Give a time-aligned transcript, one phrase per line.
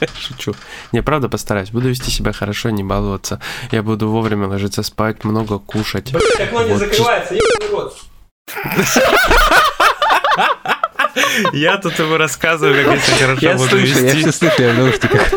[0.20, 0.54] Шучу.
[0.92, 1.70] Не, правда постараюсь.
[1.70, 3.40] Буду вести себя хорошо, не баловаться.
[3.72, 6.12] Я буду вовремя ложиться спать, много кушать.
[6.14, 7.96] Окно не закрывается, ебаный рот.
[11.52, 14.30] Я тут ему рассказываю, как я себя хорошо Я буду слышу, я все вести.
[14.32, 15.32] слышу, я в наушниках.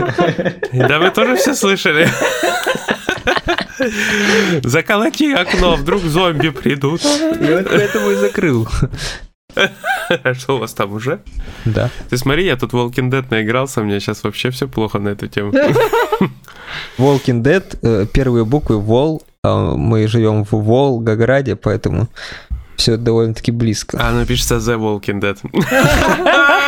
[0.89, 2.09] Да вы тоже все слышали?
[4.63, 7.01] Заколоти окно, вдруг зомби придут.
[7.03, 8.67] Я вот поэтому и закрыл.
[10.23, 11.19] А Что у вас там уже?
[11.65, 11.89] Да.
[12.09, 15.51] Ты смотри, я тут Walking Dead наигрался, мне сейчас вообще все плохо на эту тему.
[16.97, 22.07] Walking Dead, э, первые буквы Вол, а мы живем в Волгограде, поэтому
[22.75, 23.97] все довольно-таки близко.
[24.01, 25.37] А, оно пишется The Walking Dead.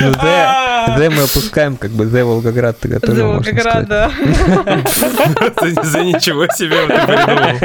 [0.00, 3.88] Ну, The, The мы опускаем, как бы The Волгоград тогда тоже можно Волгоград, сказать.
[3.88, 5.82] да.
[5.82, 7.56] За ничего себе ты придумал.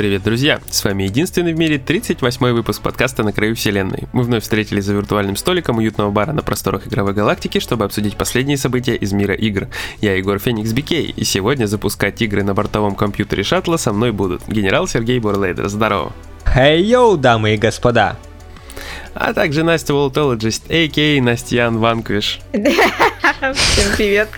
[0.00, 0.60] Привет, друзья!
[0.70, 4.04] С вами единственный в мире 38-й выпуск подкаста «На краю вселенной».
[4.14, 8.56] Мы вновь встретились за виртуальным столиком уютного бара на просторах игровой галактики, чтобы обсудить последние
[8.56, 9.68] события из мира игр.
[10.00, 14.48] Я Егор Феникс Бикей, и сегодня запускать игры на бортовом компьютере шаттла со мной будут
[14.48, 16.14] генерал Сергей Бурлейдер, здорово!
[16.46, 18.16] Хей, йоу, дамы и господа!
[19.14, 21.20] А также Настя Волтологист, a.k.a.
[21.20, 22.40] Настян Ванквиш.
[22.54, 24.30] Всем привет.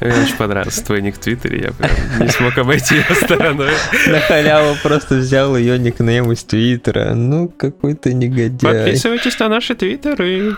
[0.00, 3.70] Мне очень понравился твой ник в Твиттере, я прям не смог обойти его стороной.
[4.06, 7.14] На халяву просто взял ее никнейм из Твиттера.
[7.14, 8.72] Ну, какой-то негодяй.
[8.72, 10.56] Подписывайтесь на наши твиттеры.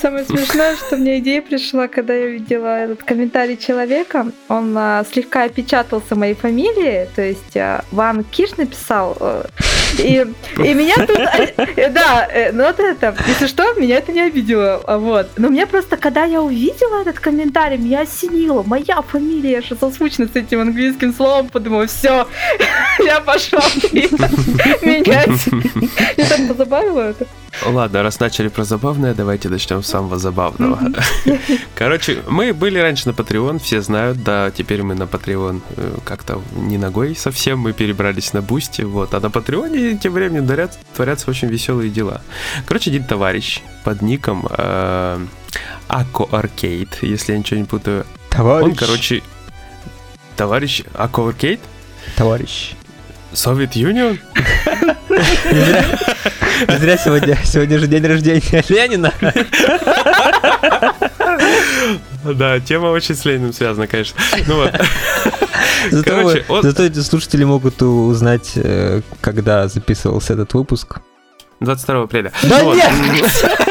[0.00, 4.26] Самое смешное, что мне идея пришла, когда я видела этот комментарий человека.
[4.48, 9.16] Он а, слегка опечатался моей фамилией, то есть а, Ван Киш написал.
[9.20, 9.44] э,
[9.98, 10.26] и,
[10.58, 11.18] и меня тут...
[11.18, 14.82] э, Да, э, ну вот это, если что, меня это не обидело.
[14.86, 15.30] а Вот.
[15.36, 18.62] Но мне просто, когда я увидела этот комментарий, меня осенило.
[18.62, 21.48] Моя фамилия же созвучна с этим английским словом.
[21.48, 22.26] Подумала, все,
[23.04, 23.60] я пошла
[24.82, 25.46] менять.
[26.16, 27.26] Я так позабавила это.
[27.66, 30.80] Ладно, раз начали про забавное, давайте начнем с самого забавного.
[31.74, 36.40] Короче, мы были раньше на Patreon, все знают, да, теперь мы на Patreon э, как-то
[36.56, 41.30] ни ногой совсем, мы перебрались на Boosty, вот, а на Патреоне тем временем творят- творятся
[41.30, 42.22] очень веселые дела.
[42.66, 45.26] Короче, один товарищ под ником э,
[45.88, 48.64] Ако Аркейд, если я ничего не путаю, Товарищ.
[48.66, 49.22] он, короче,
[50.36, 51.60] товарищ Ако Аркейд,
[52.16, 52.72] Товарищ.
[53.32, 54.18] Совет Юнион?
[55.08, 59.12] Не зря, сегодня, сегодня же день рождения Ленина.
[62.24, 64.20] Да, тема очень с Лениным связана, конечно.
[64.46, 64.72] Ну вот.
[65.90, 70.98] Зато, Короче, он- зато эти слушатели могут узнать, э, когда записывался этот выпуск.
[71.60, 72.32] 22 апреля.
[72.42, 72.76] Да Ну вот.
[72.76, 72.90] нет!
[73.42, 73.61] Как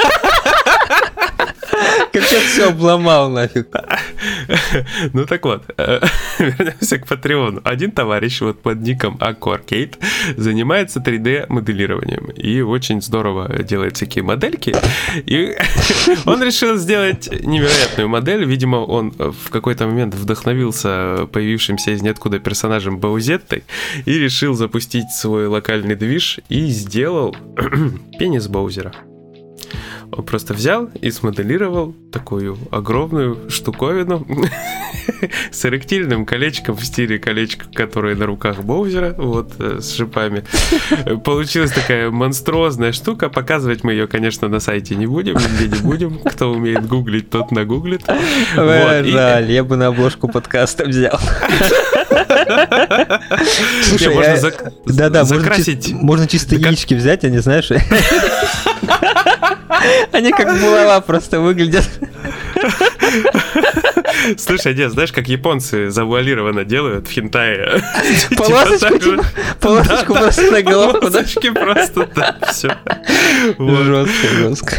[2.14, 3.68] я все обломал нафиг.
[5.14, 6.00] Ну так вот, э,
[6.40, 7.62] вернемся к Патреону.
[7.64, 9.96] Один товарищ вот под ником Arcade
[10.38, 14.76] занимается 3D-моделированием и очень здорово делает всякие модельки.
[15.16, 15.56] И
[16.26, 18.46] он решил сделать невероятную модель.
[18.46, 23.64] Видимо, он в какой-то момент вдохновился появившимся из ниоткуда персонажем Баузеттой
[24.06, 27.36] и решил запустить свой локальный движ и сделал
[28.20, 28.94] пенис Боузера.
[30.12, 34.28] Он просто взял и смоделировал такую огромную штуковину
[35.52, 40.44] с эректильным колечком в стиле колечка, которое на руках Боузера, вот, э, с шипами.
[41.24, 43.30] Получилась такая монструозная штука.
[43.30, 46.20] Показывать мы ее, конечно, на сайте не будем, нигде не будем.
[46.20, 48.02] Кто умеет гуглить, тот нагуглит.
[48.56, 51.20] Жаль, я бы на обложку подкаста взял.
[52.12, 55.94] Не, Слушай, можно закрасить.
[55.94, 57.72] можно чисто яички взять, они, знаешь,
[60.12, 61.90] они как булава просто выглядят.
[64.38, 67.82] Слушай, нет, знаешь, как японцы завуалированно делают в хентае?
[68.38, 69.26] Полосочку, Типа типа,
[69.60, 72.78] полосочку да, просто на головку, полосочки просто, да, все.
[73.58, 74.76] Жестко, жестко.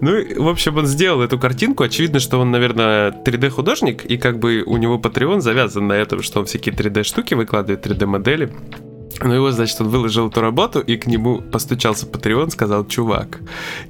[0.00, 1.84] Ну, в общем, он сделал эту картинку.
[1.84, 6.40] Очевидно, что он, наверное, 3D-художник, и как бы у него Patreon завязан на этом, что
[6.40, 8.50] он всякие 3D-штуки выкладывает, 3D-модели.
[9.22, 13.40] Ну вот, значит, он выложил эту работу, и к нему постучался Patreon, сказал, чувак,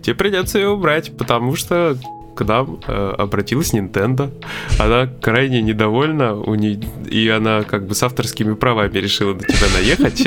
[0.03, 1.97] тебе придется ее убрать, потому что
[2.35, 4.31] к нам э, обратилась Nintendo.
[4.79, 6.81] Она крайне недовольна, у нее,
[7.11, 10.27] и она как бы с авторскими правами решила на тебя наехать.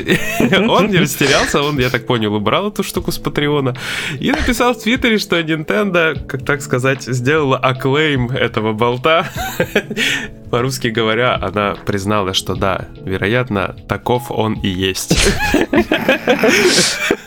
[0.69, 3.75] Он не растерялся, он, я так понял, убрал эту штуку с Патреона
[4.19, 9.27] и написал в Твиттере, что Nintendo, как так сказать, сделала аклейм этого болта.
[10.51, 15.17] По-русски говоря, она признала, что да, вероятно, таков он и есть.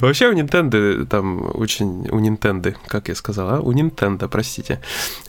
[0.00, 2.08] Вообще у Nintendo там очень...
[2.10, 3.60] У Nintendo, как я сказал, а?
[3.60, 4.80] У Nintendo, простите.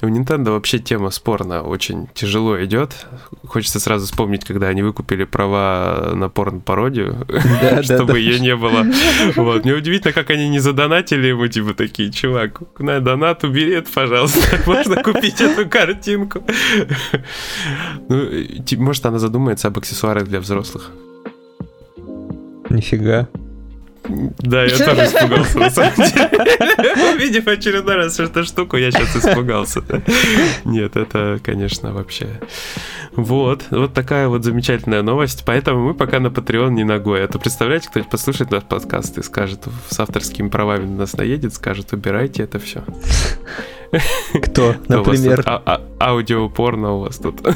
[0.01, 3.07] У Nintendo вообще тема спорна очень тяжело идет.
[3.47, 7.27] Хочется сразу вспомнить, когда они выкупили права на порно-пародию,
[7.83, 8.85] чтобы ее не было.
[9.35, 9.65] Вот.
[9.65, 14.59] Мне удивительно, как они не задонатили ему, типа такие, чувак, на донат убери это, пожалуйста.
[14.65, 16.43] Можно купить эту картинку.
[18.09, 18.29] Ну,
[18.77, 20.91] может, она задумается об аксессуарах для взрослых.
[22.69, 23.27] Нифига.
[24.07, 27.13] Да, я тоже испугался, на самом деле.
[27.15, 29.83] Увидев очередной раз эту штуку, я сейчас испугался.
[30.63, 32.27] Нет, это, конечно, вообще...
[33.15, 35.43] Вот, вот такая вот замечательная новость.
[35.45, 37.23] Поэтому мы пока на Patreon не ногой.
[37.23, 41.53] А то представляете, кто-нибудь послушает наш подкаст и скажет, с авторскими правами на нас наедет,
[41.53, 42.83] скажет, убирайте это все.
[44.41, 45.43] Кто, например?
[45.99, 47.41] Аудиопорно у вас тут.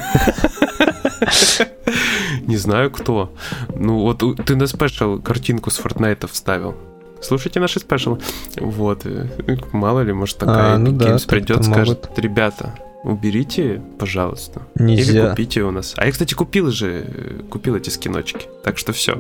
[2.50, 3.32] Не знаю кто.
[3.76, 6.76] Ну вот ты на special картинку с Fortnite вставил.
[7.22, 8.18] Слушайте наши special.
[8.58, 9.06] Вот.
[9.06, 9.28] Э,
[9.72, 12.74] мало ли, может такая а, ну да, придет, скажет, ребята,
[13.04, 14.64] уберите, пожалуйста.
[14.74, 15.12] Нельзя.
[15.12, 15.94] Или купите у нас.
[15.96, 17.06] А я, кстати, купил же,
[17.52, 18.48] купил эти скиночки.
[18.64, 19.14] Так что все.
[19.14, 19.18] У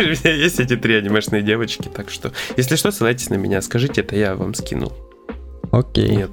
[0.00, 4.16] меня есть эти три анимешные девочки, так что, если что, ссылайтесь на меня, скажите, это
[4.16, 4.92] я вам скинул.
[5.70, 6.16] Окей.
[6.16, 6.30] Нет.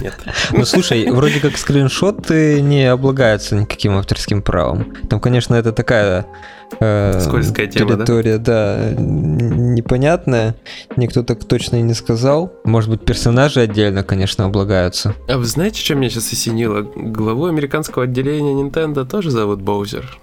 [0.00, 0.14] Нет.
[0.52, 4.94] Ну слушай, вроде как скриншоты не облагаются никаким авторским правом.
[5.08, 6.26] Там, конечно, это такая
[6.78, 8.76] э, скользкая тема, территория, да?
[8.76, 10.54] да, непонятная.
[10.96, 12.52] Никто так точно и не сказал.
[12.64, 15.14] Может быть, персонажи отдельно, конечно, облагаются.
[15.28, 16.82] А вы знаете, что меня сейчас осенило?
[16.82, 20.18] Главу американского отделения Nintendo тоже зовут Боузер.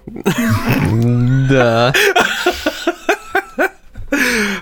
[1.50, 1.92] Да.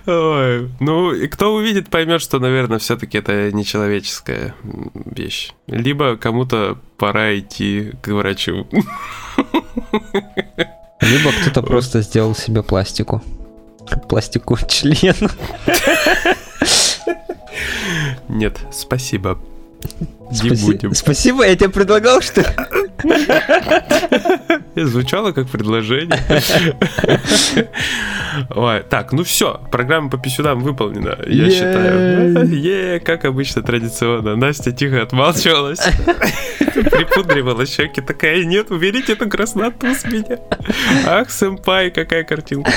[0.09, 4.55] Ой, ну, и кто увидит, поймет, что, наверное, все-таки это нечеловеческая
[5.05, 5.53] вещь.
[5.67, 8.67] Либо кому-то пора идти к врачу.
[11.03, 13.23] Либо кто-то просто сделал себе пластику.
[14.09, 15.31] Пластику члена.
[18.29, 19.39] Нет, спасибо.
[20.31, 20.65] Не Спаси...
[20.65, 20.95] будем.
[20.95, 22.43] Спасибо, я тебе предлагал, что
[24.77, 26.19] Звучало как предложение.
[28.51, 32.47] Ой, так, ну все, программа по писюдам выполнена, я считаю.
[32.49, 34.37] Е, как обычно традиционно.
[34.37, 35.81] Настя тихо отмалчивалась,
[36.59, 40.39] припудривала щеки, такая, нет, уберите эту красноту с меня.
[41.07, 42.73] Ах, сэмпай, какая картинка.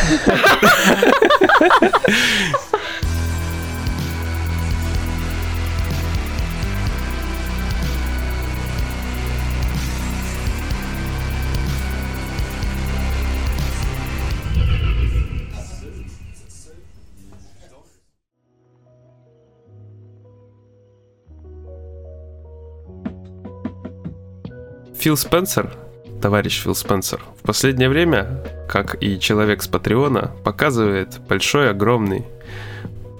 [25.02, 25.74] Фил Спенсер,
[26.22, 32.28] товарищ Фил Спенсер, в последнее время, как и человек с Патреона, показывает большой, огромный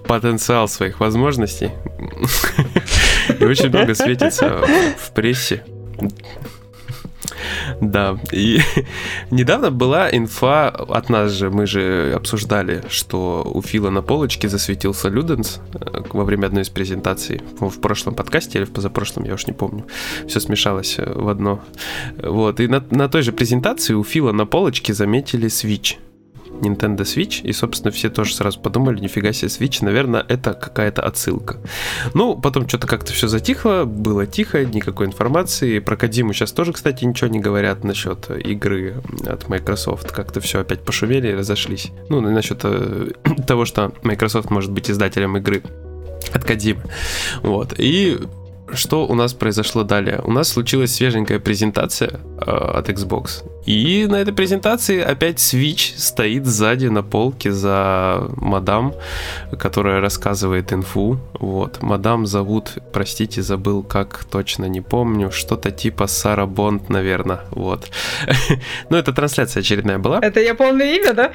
[0.06, 1.72] потенциал своих возможностей.
[3.40, 4.62] И очень много светится
[5.00, 5.64] в прессе.
[7.82, 8.60] Да, и
[9.32, 15.10] недавно была инфа от нас же, мы же обсуждали, что у Фила на полочке засветился
[15.10, 19.48] Люденс э, во время одной из презентаций в прошлом подкасте или в позапрошлом, я уж
[19.48, 19.88] не помню.
[20.28, 21.64] Все смешалось э, в одно.
[22.22, 25.98] Вот, и на, на той же презентации у Фила на полочке заметили Switch.
[26.62, 31.58] Nintendo Switch, и, собственно, все тоже сразу подумали, нифига себе Switch, наверное, это какая-то отсылка.
[32.14, 35.80] Ну, потом что-то как-то все затихло, было тихо, никакой информации.
[35.80, 40.12] Про Кадиму сейчас тоже, кстати, ничего не говорят насчет игры от Microsoft.
[40.12, 41.92] Как-то все опять пошумели и разошлись.
[42.10, 43.12] Ну, насчет э,
[43.48, 45.64] того, что Microsoft может быть издателем игры
[46.34, 46.84] от Кадимы.
[47.42, 47.74] Вот.
[47.78, 48.20] И
[48.74, 50.22] что у нас произошло далее?
[50.24, 53.44] У нас случилась свеженькая презентация э, от Xbox.
[53.66, 58.94] И на этой презентации опять Switch стоит сзади на полке за мадам,
[59.60, 61.20] которая рассказывает инфу.
[61.34, 67.90] Вот, мадам зовут, простите, забыл как, точно не помню, что-то типа Сара Бонд, наверное, вот.
[68.90, 70.20] Ну, это трансляция очередная была.
[70.22, 71.32] Это я полное имя, да?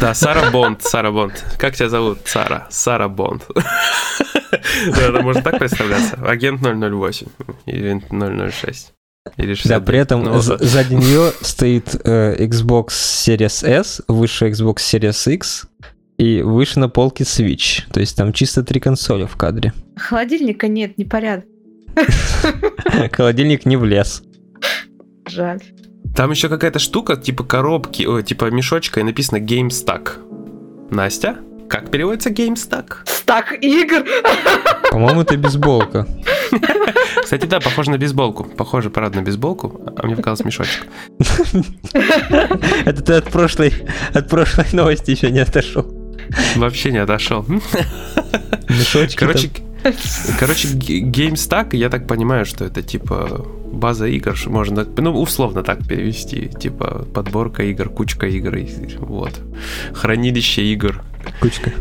[0.00, 1.44] Да, Сара Бонд, Сара Бонд.
[1.58, 2.18] Как тебя зовут?
[2.24, 3.46] Сара, Сара Бонд.
[4.86, 6.18] Это может так представляться?
[6.24, 7.26] Агент 008
[7.66, 8.92] или 006.
[9.36, 15.34] Или да, при этом ну, сзади нее стоит э, Xbox Series S, высшая Xbox Series
[15.34, 15.66] X
[16.16, 17.82] и выше на полке Switch.
[17.92, 19.74] То есть там чисто три консоли в кадре.
[19.96, 21.44] Холодильника нет, непорядок.
[23.12, 24.22] Холодильник не влез.
[25.28, 25.60] Жаль.
[26.16, 30.12] Там еще какая-то штука, типа коробки, о, типа мешочка, и написано Game Stack.
[30.90, 31.36] Настя,
[31.68, 33.04] как переводится Game Stack?
[33.04, 34.04] Стак игр.
[34.90, 36.06] По-моему, это бейсболка.
[37.22, 38.44] Кстати, да, похоже на бейсболку.
[38.44, 40.86] Похоже, правда, на бейсболку, а мне показалось мешочек.
[42.84, 43.72] Это ты от прошлой,
[44.12, 45.84] от прошлой новости еще не отошел.
[46.56, 47.44] Вообще не отошел.
[48.68, 49.92] Мешочки Короче, там.
[50.38, 56.48] короче, GameStack, я так понимаю, что это типа база игр, можно, ну, условно так перевести,
[56.48, 58.58] типа подборка игр, кучка игр,
[58.98, 59.40] вот.
[59.92, 61.02] Хранилище игр,
[61.40, 61.72] кучка.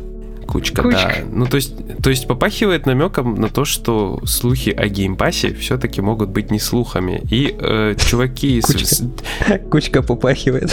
[0.50, 1.16] Кучка, Кучка.
[1.20, 1.26] да.
[1.32, 6.30] Ну, то есть, то есть попахивает намеком на то, что слухи о геймпассе все-таки могут
[6.30, 7.22] быть не слухами.
[7.30, 8.86] И э, чуваки, Кучка.
[8.86, 9.04] с-
[9.72, 10.72] Кучка попахивает.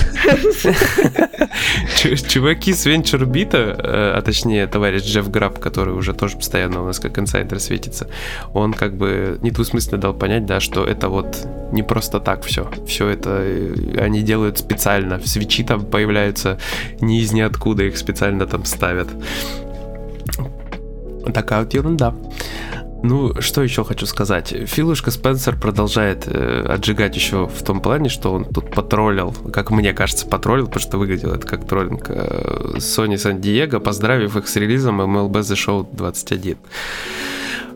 [2.28, 6.98] Чуваки с VentureBeat, э, а точнее товарищ Джефф Граб, который уже тоже постоянно у нас
[6.98, 8.08] как инсайдер светится,
[8.52, 12.70] он как бы недвусмысленно дал понять, да, что это вот не просто так все.
[12.86, 15.20] Все это э, они делают специально.
[15.24, 16.58] Свечи там появляются
[17.00, 19.08] не из ниоткуда, их специально там ставят.
[21.32, 22.14] Такая вот ерунда.
[23.02, 24.48] Ну, что еще хочу сказать.
[24.66, 29.92] Филушка Спенсер продолжает э, отжигать еще в том плане, что он тут потроллил, как мне
[29.92, 34.56] кажется, потроллил, потому что выглядело это как троллинг, э, Sony Сан Диего, поздравив их с
[34.56, 36.56] релизом MLB The Show 21.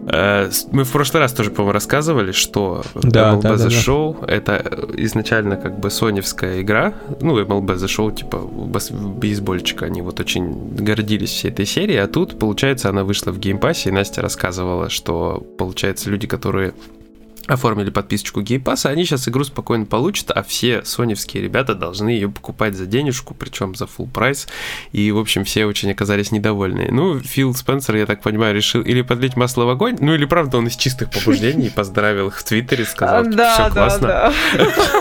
[0.06, 3.68] Э, Мы в прошлый раз тоже, по-моему, рассказывали, что Да, MLB да, да, The да.
[3.68, 10.20] Show это изначально как бы соневская игра, ну, MLB The Show, типа бейсбольчик, они вот
[10.20, 14.88] очень гордились всей этой серией, а тут, получается, она вышла в геймпассе, и Настя рассказывала,
[14.88, 16.72] что, получается, люди, которые
[17.46, 22.74] оформили подписочку геймпасса, они сейчас игру спокойно получат, а все соневские ребята должны ее покупать
[22.74, 24.46] за денежку, причем за full price,
[24.92, 26.88] и, в общем, все очень оказались недовольны.
[26.90, 30.58] Ну, Фил Спенсер, я так понимаю, решил или подлить масло в огонь, ну, или, правда,
[30.58, 34.32] он из чистых побуждений поздравил их в Твиттере, сказал, Да, все классно.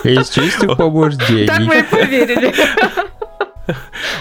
[0.04, 1.66] Из чистых Так побуждений.
[1.66, 2.54] мы и поверили.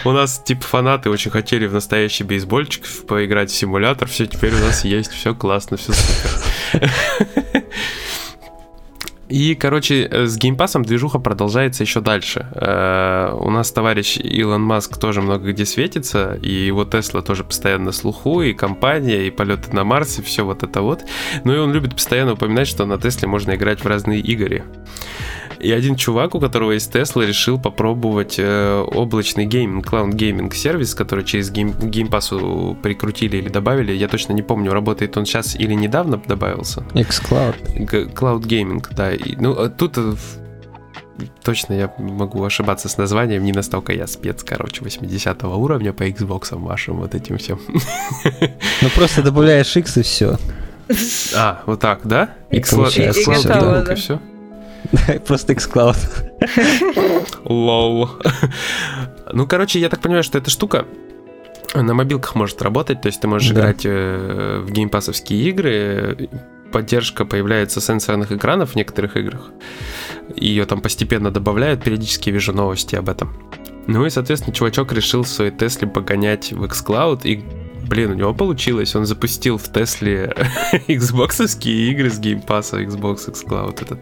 [0.04, 4.08] У нас, типа, фанаты очень хотели в настоящий бейсбольчик поиграть в симулятор.
[4.08, 7.32] Все, теперь у нас есть, все классно, все супер.
[9.28, 12.46] И, короче, э, с геймпасом движуха продолжается еще дальше.
[12.54, 17.92] Э, У нас товарищ Илон Маск тоже много где светится, и его Тесла тоже постоянно
[17.92, 21.04] слуху, и компания, и полеты на Марс, и все вот это вот.
[21.44, 24.64] Ну и он любит постоянно упоминать, что на Тесле можно играть в разные игры.
[25.60, 30.94] И один чувак, у которого есть Тесла, решил попробовать э, облачный гейминг, cloud gaming сервис,
[30.94, 33.92] который через Game, Game Pass у прикрутили или добавили.
[33.92, 36.82] Я точно не помню, работает он сейчас или недавно добавился.
[36.94, 37.54] xCloud.
[38.14, 39.12] Cloud Gaming, да.
[39.12, 40.14] И, ну, а тут э,
[41.42, 46.56] точно я могу ошибаться с названием, не настолько я спец, короче, 80 уровня по Xbox
[46.56, 47.58] вашим вот этим всем.
[48.80, 50.36] Ну просто добавляешь X и все.
[51.36, 52.30] А, вот так, да?
[52.52, 53.92] X- Получается, Xcloud всё, Gaming да.
[53.92, 54.20] и все?
[55.26, 55.96] Просто xCloud.
[57.44, 58.10] Лол.
[59.32, 60.86] Ну, короче, я так понимаю, что эта штука
[61.74, 63.60] на мобилках может работать, то есть ты можешь Да.
[63.60, 66.28] играть э, в геймпасовские игры,
[66.72, 69.50] поддержка появляется сенсорных экранов в некоторых играх,
[70.34, 73.36] ее там постепенно добавляют, периодически вижу новости об этом.
[73.86, 77.44] Ну и, соответственно, чувачок решил в своей Тесле погонять в xCloud, и,
[77.88, 78.94] блин, у него получилось.
[78.94, 80.34] Он запустил в Тесле
[80.88, 83.98] Xbox овские игры с Game Pass а Xbox xCloud этот.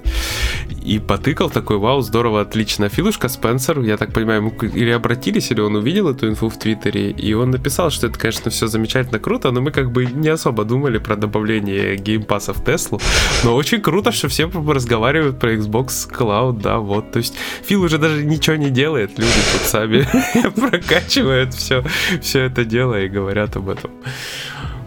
[0.84, 2.88] И потыкал такой, вау, здорово, отлично.
[2.88, 7.10] Филушка Спенсер, я так понимаю, ему или обратились, или он увидел эту инфу в Твиттере,
[7.10, 10.64] и он написал, что это, конечно, все замечательно круто, но мы как бы не особо
[10.64, 13.00] думали про добавление Game Pass а в Теслу.
[13.44, 17.12] Но очень круто, что все разговаривают про Xbox Cloud, да, вот.
[17.12, 20.06] То есть Фил уже даже ничего не делает, люди тут сами
[20.54, 21.84] прокачивают все,
[22.20, 23.75] все это дело и говорят об этом.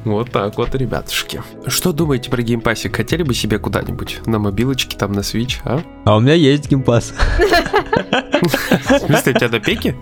[0.06, 1.44] Вот так вот, ребятушки.
[1.68, 2.96] Что думаете про Game Pass ик?
[2.96, 4.22] Хотели бы себе куда-нибудь?
[4.26, 5.82] На мобилочке, там, на Switch, а?
[6.06, 7.14] А у меня есть Game Pass.
[8.40, 9.96] В смысле, у тебя до пеки?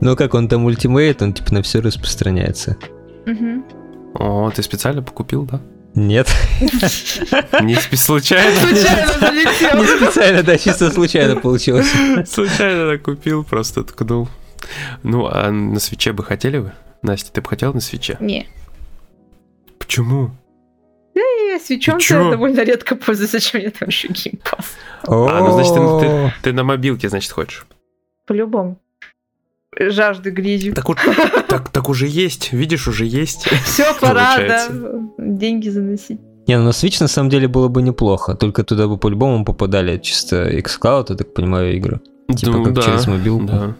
[0.00, 2.76] Ну как он там ultimate, он типа на все распространяется.
[4.14, 5.60] О, ты специально покупил, да?
[5.94, 6.28] Нет,
[6.60, 8.54] Не случайно?
[8.60, 9.78] Случайно залетел.
[9.80, 11.90] не специально, да, чисто случайно получилось.
[12.30, 14.28] Случайно купил, просто ткнул.
[15.02, 16.72] Ну, а на свече бы хотели вы?
[17.02, 18.16] Настя, ты бы хотела на свече?
[18.20, 18.46] Не.
[19.78, 20.30] Почему?
[21.14, 22.30] Я свечом чё?
[22.32, 24.66] довольно редко пользуюсь, зачем мне там еще геймпас?
[25.04, 27.64] А, ну, значит, ты- О, Ты на мобилке, значит, хочешь?
[28.26, 28.78] По-любому.
[29.78, 30.74] Жажды грязью.
[30.74, 30.98] Так, уж-
[31.48, 33.48] так, так уже есть, видишь, уже есть.
[33.64, 34.68] Все, пора, да.
[35.18, 36.20] Деньги заносить.
[36.48, 39.98] Не, ну на Switch на самом деле было бы неплохо, только туда бы по-любому попадали
[39.98, 42.00] чисто xCloud, я так понимаю, игры.
[42.36, 43.44] Типа Ну, как да, через мобилку.
[43.46, 43.76] Да.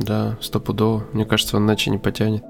[0.00, 1.04] Да, стопудово.
[1.12, 2.42] Мне кажется, он иначе не потянет.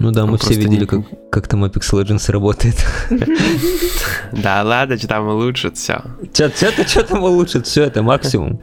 [0.00, 2.74] Ну да, Он мы все видели, не- как, как там Apex Legends работает.
[4.32, 6.02] Да ладно, что там улучшит все.
[6.32, 8.60] Что-то что там улучшит, все это максимум.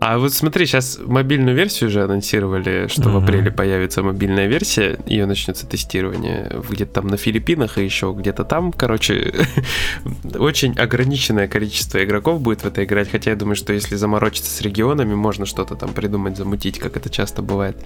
[0.00, 3.16] А вот смотри, сейчас мобильную версию уже анонсировали, что в Мгм.
[3.24, 8.72] апреле появится мобильная версия, ее начнется тестирование где-то там на Филиппинах и еще где-то там.
[8.72, 9.34] Короче,
[10.38, 14.62] очень ограниченное количество игроков будет в это играть, хотя я думаю, что если заморочиться с
[14.62, 17.76] регионами, можно что-то там придумать, замутить, как это часто бывает.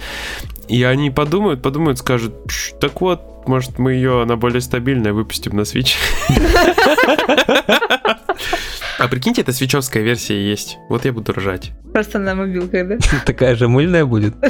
[0.68, 5.56] И они подумают, подумают, скажут, «Пш, так вот, может мы ее на более стабильное выпустим
[5.56, 5.96] на Switch.
[8.98, 10.78] А прикиньте, это свечевская версия есть.
[10.88, 11.72] Вот я буду ржать.
[11.92, 12.98] Просто на мобилках, да?
[13.26, 14.34] Такая же мыльная будет.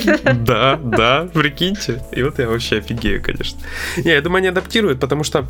[0.44, 2.02] Да, да, прикиньте.
[2.12, 3.58] И вот я вообще офигею, конечно.
[3.96, 5.46] Не, я думаю, они адаптируют, потому что,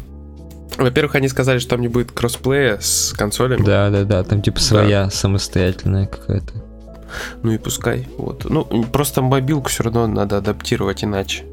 [0.77, 3.65] во-первых, они сказали, что там не будет кроссплея с консолями.
[3.65, 6.53] Да, да, да, там типа своя самостоятельная какая-то.
[7.43, 8.09] Ну и пускай.
[8.19, 8.45] Вот.
[8.49, 11.45] Ну, просто мобилку все равно надо адаптировать иначе.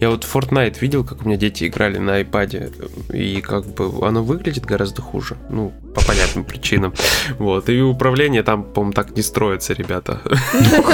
[0.00, 4.22] Я вот Fortnite видел, как у меня дети играли на iPad, и как бы оно
[4.22, 5.36] выглядит гораздо хуже.
[5.50, 6.94] Ну, по понятным причинам.
[7.38, 7.68] Вот.
[7.68, 10.20] И управление там, по-моему, так не строится, ребята.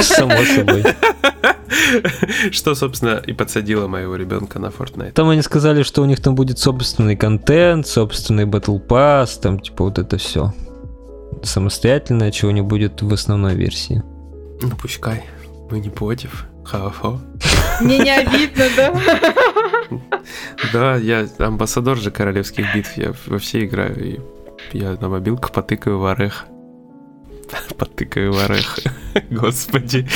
[0.02, 0.84] Само собой.
[2.50, 5.12] Что, собственно, и подсадило моего ребенка на Fortnite.
[5.12, 9.84] Там они сказали, что у них там будет собственный контент, собственный Battle Pass, там типа
[9.84, 10.52] вот это все.
[11.42, 14.02] Самостоятельное, чего не будет в основной версии.
[14.62, 15.24] Ну, пускай.
[15.70, 16.46] Мы не против.
[16.64, 17.20] Хорошо.
[17.80, 18.92] Мне не обидно, да?
[20.72, 22.96] Да, я амбассадор же королевских битв.
[22.96, 23.98] Я во все играю.
[24.00, 24.20] И
[24.72, 26.46] я на мобилках потыкаю в орех.
[27.76, 28.78] Потыкаю в орех.
[29.30, 30.08] Господи.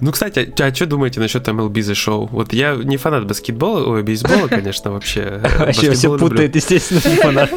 [0.00, 2.28] Ну, кстати, а что думаете насчет MLB The Show?
[2.30, 5.40] Вот я не фанат баскетбола, ой, бейсбола, конечно, вообще.
[5.58, 7.50] Вообще все путает, естественно, не фанат.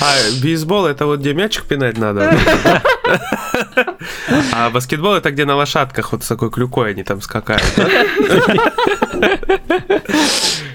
[0.00, 2.36] А бейсбол это вот где мячик пинать надо.
[4.52, 7.64] А баскетбол это где на лошадках вот с такой клюкой они там скакают.
[7.76, 7.88] да?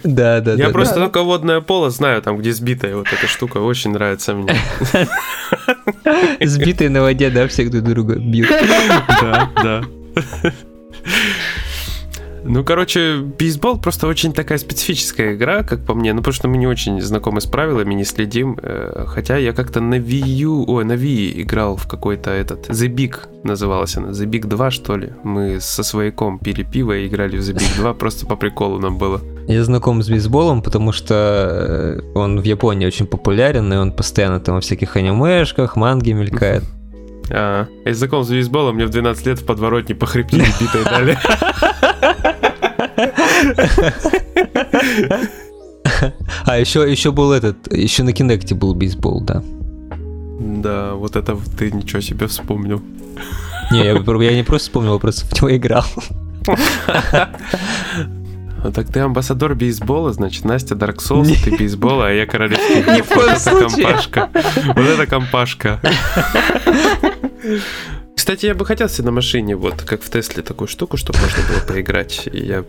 [0.04, 3.92] Да, да, Я просто только водное поло знаю, там где сбитая вот эта штука, очень
[3.92, 4.56] нравится мне.
[6.42, 8.50] Сбитые на воде, да, всех друг друга бьют.
[9.22, 9.82] Да, да.
[12.48, 16.14] Ну, короче, бейсбол просто очень такая специфическая игра, как по мне.
[16.14, 18.58] Ну, потому что мы не очень знакомы с правилами, не следим.
[18.62, 22.70] Э, Хотя я как-то на Wii U, ой, на Wii играл в какой-то этот...
[22.70, 24.10] The Big называлась она.
[24.10, 25.10] The Big 2, что ли.
[25.24, 28.98] Мы со свояком пили пиво и играли в The Big 2, просто по приколу нам
[28.98, 29.22] было.
[29.48, 34.40] Я знаком с бейсболом, потому что э, он в Японии очень популярен, и он постоянно
[34.40, 36.64] там во всяких анимешках, манге мелькает.
[37.30, 41.18] А, я знаком с бейсболом, мне в 12 лет в подворотне по хребтине битой дали.
[46.46, 49.44] А еще, еще был этот, еще на Кинекте был бейсбол, да.
[50.40, 52.82] Да, вот это ты ничего себе вспомнил.
[53.72, 55.86] Не, я, я не просто вспомнил, я просто в него играл.
[58.64, 63.02] Ну так ты амбассадор бейсбола, значит, Настя Dark Souls, ты бейсбола, а я королевский Ни
[63.04, 64.30] в Вот коем случае.
[64.74, 65.80] Вот это компашка.
[68.16, 71.38] Кстати, я бы хотел себе на машине, вот, как в Тесле, такую штуку, чтобы можно
[71.48, 72.28] было поиграть.
[72.34, 72.66] И я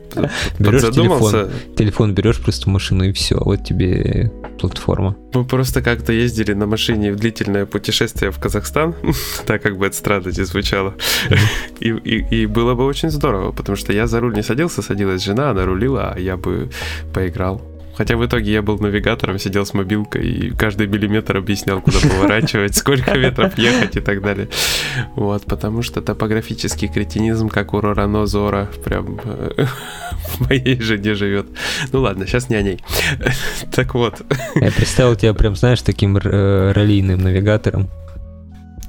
[0.59, 1.51] Берешь задумался.
[1.77, 5.17] Телефон берешь просто машину и все, вот тебе платформа.
[5.35, 8.95] Мы просто как-то ездили на машине в длительное путешествие в Казахстан,
[9.47, 10.95] так как бы это странно не звучало.
[11.81, 15.25] И, и- и было бы очень здорово, потому что я за руль не садился, садилась
[15.25, 16.71] жена, она рулила, а я бы
[17.12, 17.61] поиграл.
[17.99, 22.77] Хотя в итоге я был навигатором, сидел с мобилкой и каждый миллиметр объяснял, куда поворачивать,
[22.77, 24.49] сколько метров ехать и так далее.
[25.17, 29.67] Вот, потому что топографический кретинизм, как у Рорано Зора, прям э,
[30.29, 31.49] в моей жене живет.
[31.91, 32.79] Ну ладно, сейчас не о ней.
[33.75, 34.23] Так вот,
[34.55, 37.91] Я представил тебя прям, знаешь, таким э, раллийным навигатором.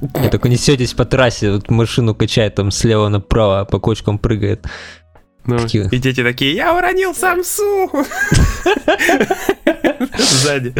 [0.00, 4.66] Вы только несетесь по трассе, вот машину качает там слева направо, по кочкам прыгает.
[5.46, 5.88] Ну, Такие.
[5.90, 7.90] и дети такие, я уронил самсу!
[10.18, 10.74] Сзади.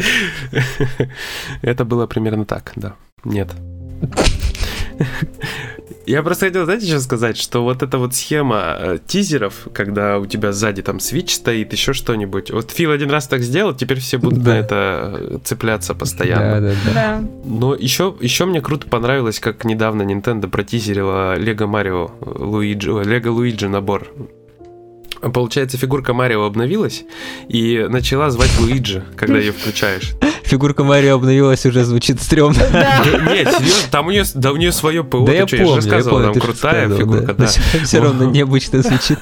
[1.62, 2.94] Это было примерно так, да.
[3.25, 3.49] Нет.
[6.07, 10.27] Я просто хотел, знаете, что сказать, что вот эта вот схема э, тизеров, когда у
[10.27, 12.51] тебя сзади там свич стоит, еще что-нибудь.
[12.51, 14.51] Вот Фил один раз так сделал, теперь все будут Да.
[14.51, 16.61] на это э, цепляться постоянно.
[16.61, 16.92] Да, да, да.
[16.94, 17.29] Да.
[17.44, 23.31] Но еще, еще мне круто понравилось, как недавно Nintendo протизерила Лего Марио Луиджи, ой, Лего
[23.31, 24.09] Луиджи набор.
[25.20, 27.04] Получается, фигурка Марио обновилась
[27.48, 30.12] и начала звать Луиджи, когда ее включаешь.
[30.44, 32.61] Фигурка Марио обновилась, уже звучит стрёмно.
[32.72, 33.02] Да.
[33.33, 35.76] Нет, серьезно, там у нее, да у нее свое ПО, Да я помню, же я
[35.76, 37.46] рассказывал, там крутая фигурка, да.
[37.46, 39.18] Все равно необычно звучит.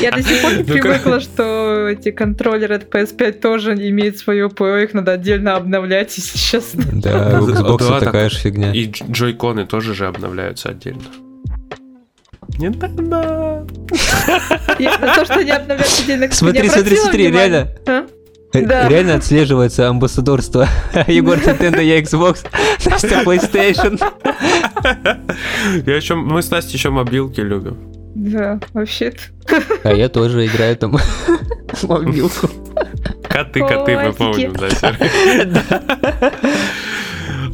[0.00, 4.78] Я до сих пор не привыкла, что эти контроллеры от PS5 тоже имеют свое ПО,
[4.78, 6.84] их надо отдельно обновлять, если честно.
[6.92, 8.32] Да, у Xbox такая так.
[8.32, 8.72] же фигня.
[8.72, 11.02] И дж- джойконы тоже же обновляются отдельно.
[12.60, 13.66] Nintendo.
[14.78, 17.68] Я- То, что не обновляют отдельно, Смотри, смотри, смотри, реально.
[17.86, 18.06] А?
[18.52, 18.88] Э, Да.
[18.88, 20.68] Реально отслеживается амбассадорство.
[21.06, 22.44] Егор Nintendo, я Xbox,
[22.84, 24.00] Настя PlayStation.
[25.86, 27.78] Я еще, мы с Настей еще мобилки любим.
[28.14, 29.20] Да, вообще-то.
[29.84, 30.96] А я тоже играю там
[31.72, 32.48] в мобилку.
[33.28, 34.68] Коты, коты, мы помним, да.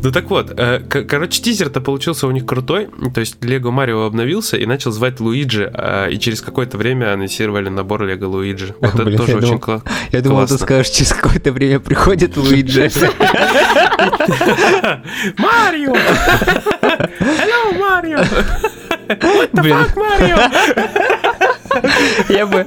[0.03, 2.89] Ну так вот, э, короче, тизер-то получился у них крутой.
[3.15, 7.69] То есть Лего Марио обновился и начал звать Луиджи, а, и через какое-то время анонсировали
[7.69, 8.75] набор Лего Луиджи.
[8.81, 9.91] Вот это тоже очень классно.
[10.13, 12.91] Я думал, ты скажешь, через какое-то время приходит Луиджи.
[15.39, 15.95] Марио!
[17.21, 18.19] Hello, Марио!
[19.53, 21.16] Блин, Марио!
[22.29, 22.67] Я бы,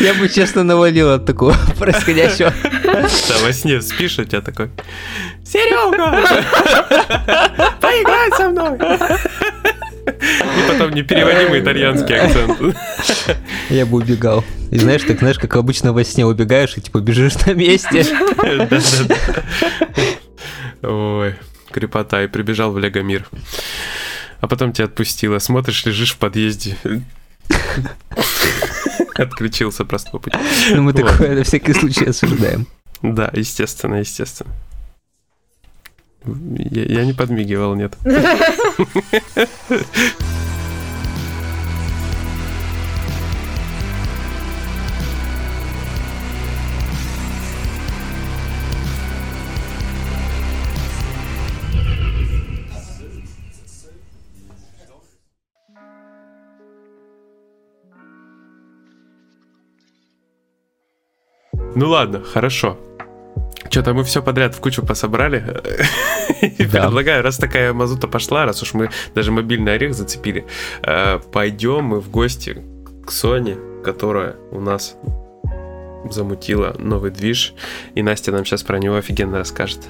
[0.00, 2.52] я бы честно навалил от такого происходящего.
[2.82, 4.70] Да, во сне спишь, у тебя такой
[5.44, 6.24] Серега!
[7.80, 8.78] Поиграй со мной!
[10.06, 12.76] И потом непереводимый итальянский акцент.
[13.70, 14.44] Я бы убегал.
[14.70, 18.04] И знаешь, так знаешь, как обычно во сне убегаешь и типа бежишь на месте.
[18.36, 19.16] Да-да-да.
[20.82, 21.36] Ой,
[21.70, 22.22] крепота.
[22.22, 23.26] И прибежал в Лего Мир.
[24.40, 25.38] А потом тебя отпустило.
[25.38, 26.76] Смотришь, лежишь в подъезде.
[29.14, 30.38] Отключился просто по пути.
[30.70, 32.66] Но мы такое на всякий случай осуждаем.
[33.02, 34.50] Да, естественно, естественно.
[36.26, 37.96] Я, я не подмигивал, нет.
[61.74, 62.78] Ну ладно, хорошо.
[63.70, 65.62] Что-то мы все подряд в кучу пособрали.
[66.58, 66.82] Да.
[66.82, 70.46] Предлагаю, раз такая мазута пошла, раз уж мы даже мобильный орех зацепили,
[70.82, 72.62] э, пойдем мы в гости
[73.06, 74.96] к Соне, которая у нас
[76.10, 77.54] замутила новый движ,
[77.94, 79.80] и Настя нам сейчас про него офигенно расскажет.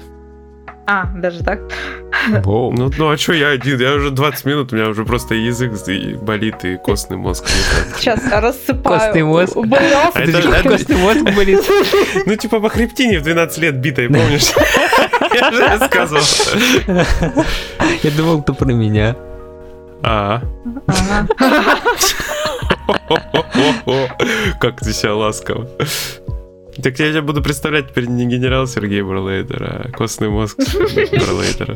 [0.87, 1.59] А, даже так?
[2.43, 2.71] Воу.
[2.71, 3.79] Ну, ну а что я один?
[3.79, 5.71] Я уже 20 минут, у меня уже просто язык
[6.21, 7.45] болит, и костный мозг.
[7.97, 8.99] Сейчас рассыпаю.
[8.99, 9.57] Костный мозг.
[9.57, 11.63] А это- это- Костный мозг болит.
[12.25, 14.51] Ну, типа по хребтине в 12 лет битой, помнишь?
[15.33, 16.23] Я же рассказывал.
[18.03, 19.15] Я думал, кто про меня.
[20.03, 20.41] А.
[24.59, 25.67] Как ты себя ласково.
[26.81, 31.75] Так я тебя буду представлять теперь не генерал Сергей Бурлейдер, а костный мозг Бурлейдера.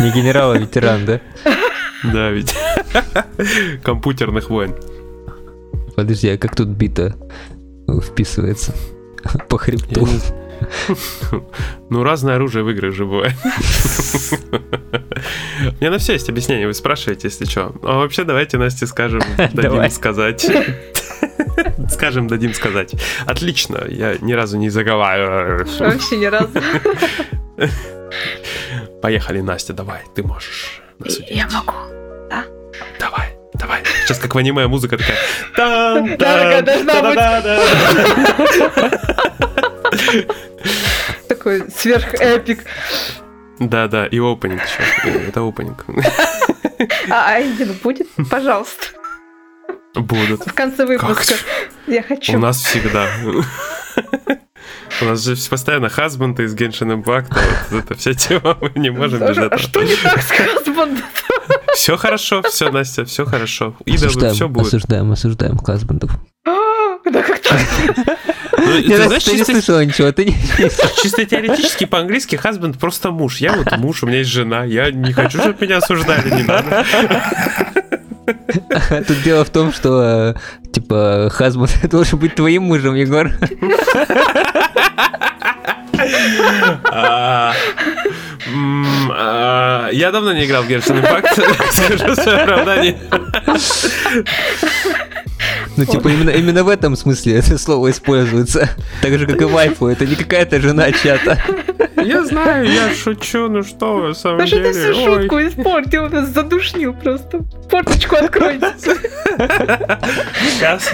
[0.00, 1.20] Не генерал, а ветеран, да?
[2.02, 2.54] Да, ведь.
[3.82, 4.74] Компьютерных войн.
[5.96, 7.14] Подожди, а как тут бита
[8.02, 8.74] вписывается?
[9.48, 10.08] По хребту.
[11.88, 13.34] Ну, разное оружие в играх же бывает.
[14.42, 17.74] У меня на все есть объяснение, вы спрашиваете, если что.
[17.82, 20.50] А вообще давайте Насте скажем, дадим сказать.
[21.90, 22.94] Скажем, дадим сказать.
[23.26, 25.66] Отлично, я ни разу не заговариваю.
[25.78, 26.50] Вообще ни разу.
[29.02, 30.82] Поехали, Настя, давай, ты можешь.
[31.28, 31.72] Я могу.
[32.98, 33.82] Давай, давай.
[34.04, 35.16] Сейчас как в аниме музыка такая.
[35.56, 37.60] Тан, Да, тан, должна быть.
[41.28, 42.64] Такой сверхэпик.
[43.58, 44.82] Да, да, и опенинг еще.
[45.28, 45.84] Это опенинг.
[47.10, 48.08] А Айден будет?
[48.30, 48.86] Пожалуйста.
[49.94, 50.46] Будут.
[50.46, 51.34] В конце выпуска.
[51.86, 52.38] Я У хочу.
[52.38, 53.08] нас всегда.
[55.00, 57.32] У нас же постоянно хазбанды из Genshin Impact,
[57.70, 59.58] вот эта вся тема, мы не можем без А этого.
[59.58, 61.04] что не так с Хасбандом?
[61.74, 63.74] Все хорошо, все, Настя, все хорошо.
[63.86, 64.66] Идолы, все Осуждаем, будет.
[64.66, 66.10] осуждаем, осуждаем хасбандов.
[66.46, 66.52] А,
[67.10, 67.60] Да как так?
[68.58, 70.36] Ну, Я Ты раз- знаешь, ты не чисто слышала ничего, ты не...
[71.02, 73.38] Чисто теоретически по-английски husband просто муж.
[73.38, 74.64] Я вот муж, у меня есть жена.
[74.64, 76.84] Я не хочу, чтобы меня осуждали, не надо.
[79.06, 80.34] Тут дело в том, что, э,
[80.72, 83.30] типа, хасбанд должен быть твоим мужем, Егор.
[86.84, 87.52] А,
[89.12, 92.98] а, Я давно не играл в Genshin Impact, скажу свое оправдание.
[95.80, 98.68] Ну, типа, именно, именно в этом смысле это слово используется.
[99.00, 101.42] Так же, как и вайфу, это не какая-то жена чата.
[101.96, 104.92] Я знаю, я шучу, ну что вы, на самом Да что ты деле.
[104.92, 105.20] всю ой.
[105.22, 107.40] шутку испортил, нас задушнил просто.
[107.70, 108.74] Форточку откройте.
[110.42, 110.90] Сейчас.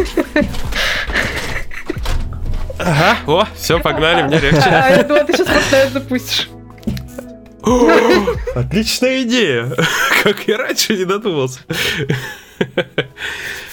[2.78, 4.68] Ага, о, все, погнали, мне легче.
[4.68, 6.48] А я думала, ты сейчас поставишь запустишь.
[8.54, 9.72] Отличная идея.
[10.22, 11.60] Как я раньше не додумался.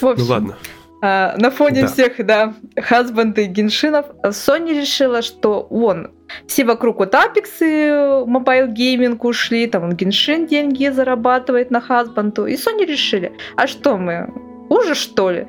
[0.01, 0.55] В Ну ладно.
[1.05, 1.87] А, на фоне да.
[1.87, 6.11] всех, да, хазбанды и геншинов, Sony решила, что вон,
[6.47, 12.53] все вокруг вот Apex мобайл гейминг ушли, там он Геншин деньги зарабатывает на хазбанду, и
[12.53, 14.29] Sony решили, а что мы,
[14.69, 15.47] хуже что ли?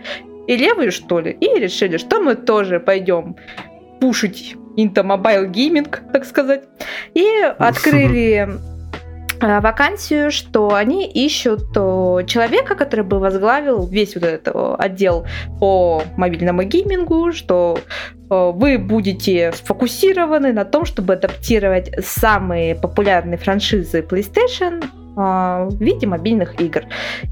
[0.48, 1.30] И левые что ли?
[1.30, 3.36] И решили, что мы тоже пойдем
[4.00, 6.64] пушить into mobile gaming, так сказать.
[7.14, 7.24] И
[7.58, 8.48] открыли
[9.40, 15.26] вакансию, что они ищут э, человека, который бы возглавил весь вот этот э, отдел
[15.60, 17.78] по мобильному геймингу, что
[18.30, 24.82] вы будете сфокусированы на том, чтобы адаптировать самые популярные франшизы PlayStation
[25.14, 26.82] в виде мобильных игр.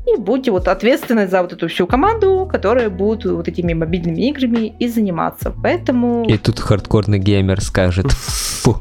[0.06, 4.74] И будете вот ответственны за вот эту всю команду, которая будет вот этими мобильными играми
[4.78, 5.52] и заниматься.
[5.62, 6.24] Поэтому...
[6.28, 8.76] И тут хардкорный геймер скажет, фу,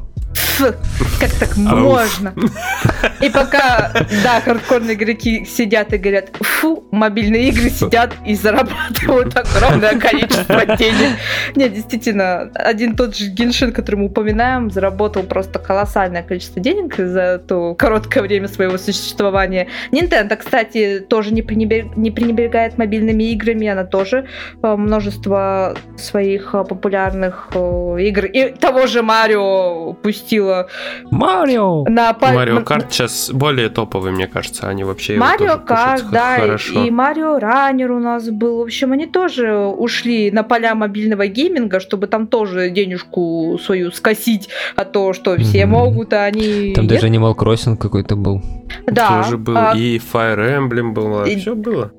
[1.20, 2.34] как так можно?
[3.20, 9.98] И пока, да, хардкорные игроки сидят и говорят, фу, мобильные игры сидят и зарабатывают огромное
[9.98, 11.16] количество денег.
[11.54, 17.38] Нет, действительно, один тот же Геншин, который мы упоминаем, заработал просто колоссальное количество денег за
[17.38, 19.68] то короткое время своего существования.
[19.90, 21.96] Nintendo, кстати, тоже не, пренебрег...
[21.96, 24.26] не пренебрегает мобильными играми, она тоже
[24.62, 30.41] э, множество своих э, популярных э, игр и того же Марио пустила
[31.10, 31.84] Марио!
[31.88, 36.84] На Марио Карт сейчас более топовый, мне кажется, они вообще Марио Карт, да, хорошо.
[36.84, 38.58] и Марио Раннер у нас был.
[38.58, 44.48] В общем, они тоже ушли на поля мобильного гейминга, чтобы там тоже денежку свою скосить,
[44.76, 45.66] а то, что все mm-hmm.
[45.66, 46.72] могут, а они...
[46.74, 46.94] Там Нет?
[46.94, 48.42] даже Animal Crossing какой-то был.
[48.86, 49.22] Да.
[49.22, 49.74] Тоже был, а...
[49.76, 51.36] и Fire Emblem был, и...
[51.36, 51.92] все было.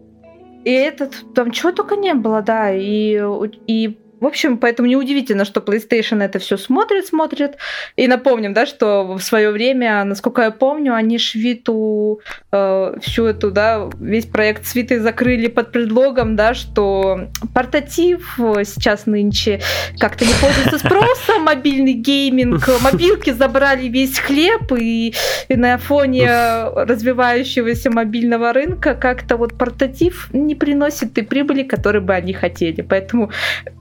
[0.63, 3.21] И этот, там чего только не было, да, и,
[3.67, 7.57] и в общем, поэтому неудивительно, что PlayStation это все смотрит, смотрит.
[7.97, 12.21] И напомним, да, что в свое время, насколько я помню, они Швиту
[12.53, 19.59] э, всю эту, да, весь проект Свиты закрыли под предлогом, да, что портатив сейчас нынче
[19.99, 25.13] как-то не пользуется спросом, мобильный гейминг, мобилки забрали весь хлеб, и,
[25.49, 26.29] и на фоне
[26.75, 32.81] развивающегося мобильного рынка как-то вот портатив не приносит и прибыли, которые бы они хотели.
[32.81, 33.29] Поэтому,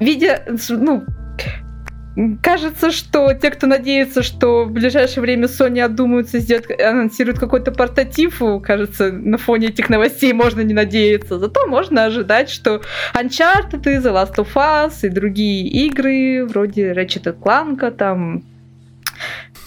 [0.00, 0.31] видя
[0.70, 1.04] ну,
[2.42, 8.42] Кажется, что те, кто надеется, что в ближайшее время Sony отдумаются, сделать, анонсируют какой-то портатив,
[8.62, 11.38] кажется, на фоне этих новостей можно не надеяться.
[11.38, 12.82] Зато можно ожидать, что
[13.14, 18.44] Uncharted и The Last of Us и другие игры, вроде Ratchet Clank, там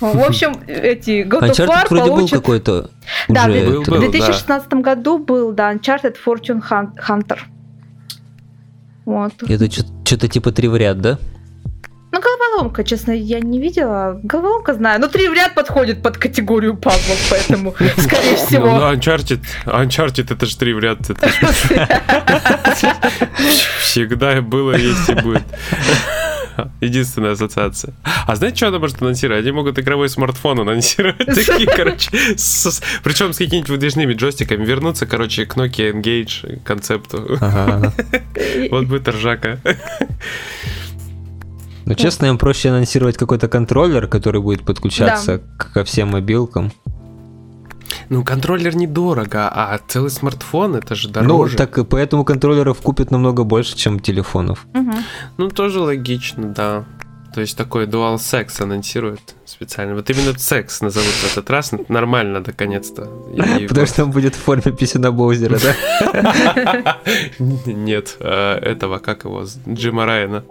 [0.01, 2.32] в общем, эти God of War вроде получат...
[2.32, 2.89] был какой-то
[3.30, 4.78] Да, был, в 2016 да.
[4.78, 7.39] году был, да, Uncharted Fortune Hunter.
[9.06, 9.34] Вот.
[9.48, 11.20] Это что-то типа три в ряд, да?
[12.12, 14.20] Ну, головоломка, честно, я не видела.
[14.24, 15.02] Головоломка знаю.
[15.02, 18.68] Но три в ряд подходит под категорию пазлов, поэтому, скорее всего.
[18.68, 21.00] Ну, Uncharted, Uncharted это же три в ряд.
[23.82, 25.44] Всегда было, есть и будет.
[26.82, 27.94] Единственная ассоциация.
[28.26, 29.44] А знаете, что она может анонсировать?
[29.44, 31.18] Они могут игровой смартфон анонсировать.
[31.26, 32.10] Такие, короче,
[33.04, 34.65] причем с какими-нибудь выдвижными джойстиками.
[34.65, 37.38] Вернуться, короче, к Nokia Engage концепту.
[38.72, 39.60] Вот будет ржака.
[41.86, 46.72] Ну, честно, им проще анонсировать какой-то контроллер, который будет подключаться ко всем мобилкам.
[48.10, 51.54] Ну, контроллер недорого, а целый смартфон это же дороже.
[51.54, 54.65] Ну, так и поэтому контроллеров купят намного больше, чем телефонов.
[54.74, 54.94] Угу.
[55.38, 56.86] Ну, тоже логично, да.
[57.36, 59.94] То есть такой дуал секс анонсируют специально.
[59.94, 61.74] Вот именно секс назовут в этот раз.
[61.89, 63.02] Нормально, наконец-то.
[63.68, 66.98] Потому что он будет в форме писюна Боузера, да?
[67.39, 70.46] Нет, а, этого, как его, Джима Райана.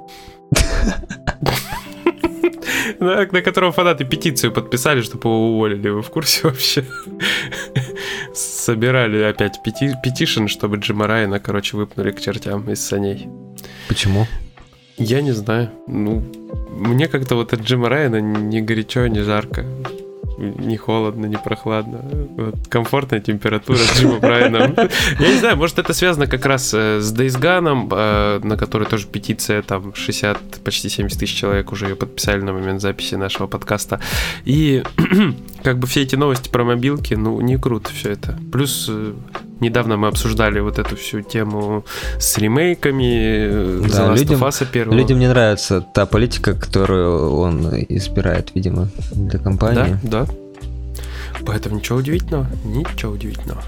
[3.01, 5.89] на, на которого фанаты петицию подписали, чтобы его уволили.
[5.89, 6.85] Вы в курсе вообще?
[8.35, 13.29] Собирали опять пети петишн, чтобы Джима Райана, короче, выпнули к чертям из саней.
[13.89, 14.27] Почему?
[14.97, 15.71] Я не знаю.
[15.87, 16.23] Ну,
[16.71, 19.65] мне как-то вот от Джима Райана ни горячо, ни жарко
[20.39, 22.01] не холодно, не прохладно.
[22.37, 24.21] Вот, комфортная температура с Джимом.
[24.23, 24.49] Я
[25.19, 29.07] не знаю, может это связано как раз э, с Days Gone, э, на которой тоже
[29.07, 34.01] петиция, там 60, почти 70 тысяч человек уже ее подписали на момент записи нашего подкаста.
[34.45, 34.83] И
[35.63, 38.39] как бы все эти новости про мобилки, ну, не круто все это.
[38.53, 39.15] Плюс э,
[39.65, 41.85] недавно мы обсуждали вот эту всю тему
[42.19, 44.97] с ремейками да, The Last людям, of Us первого.
[44.97, 49.99] Людям не нравится та политика, которую он избирает, видимо, для компании.
[50.03, 50.35] Да, да.
[51.47, 53.63] Поэтому ничего удивительного, ничего удивительного.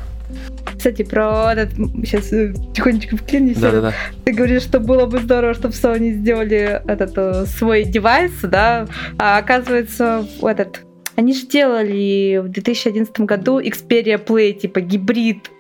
[0.77, 1.75] Кстати, про этот...
[2.05, 3.57] Сейчас э, тихонечко вклинись.
[3.59, 3.93] Да, да, да.
[4.25, 8.87] Ты говоришь, что было бы здорово, чтобы Sony сделали этот э, свой девайс, да?
[9.19, 10.83] А оказывается, этот...
[11.17, 15.51] Они же делали в 2011 году Xperia Play, типа гибрид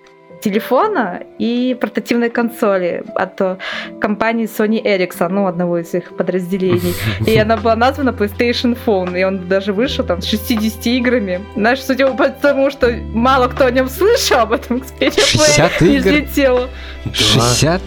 [0.42, 3.57] телефона и портативной консоли от э,
[4.01, 6.94] компании Sony Ericsson, ну, одного из их подразделений.
[7.27, 11.40] И она была названа PlayStation Phone, и он даже вышел там с 60 играми.
[11.57, 15.96] Знаешь, судя по тому, что мало кто о нем слышал, об этом Xperia 60 не
[15.96, 16.09] игр?
[16.09, 16.68] взлетело.
[17.12, 17.83] 60?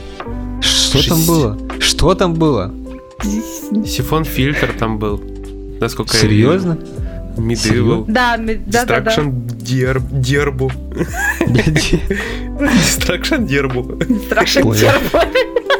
[0.61, 1.57] Что там Шесть- было?
[1.79, 2.73] Что там было?
[3.85, 5.21] Сифон фильтр там был.
[5.79, 6.77] Насколько я Серьезно?
[7.39, 8.05] Medieval.
[8.07, 8.85] Да, да, да.
[8.85, 10.71] Destruction дер- дербу.
[12.59, 13.99] Destruction дербу.
[14.27, 14.89] Страшно Понял.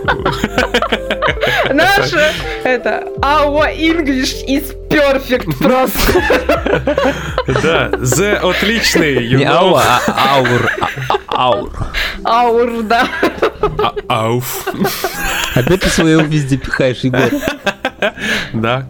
[1.73, 2.13] Наш,
[2.63, 6.21] это, our English is perfect просто.
[7.61, 9.15] Да, The отличный.
[9.27, 9.77] you Не know.
[9.77, 10.01] а
[10.37, 10.71] аур.
[11.27, 11.71] Аур.
[12.23, 13.07] Аур, да.
[13.83, 14.67] А- Ауф.
[15.55, 17.29] Опять ты свое везде пихаешь, Егор.
[18.53, 18.85] Да.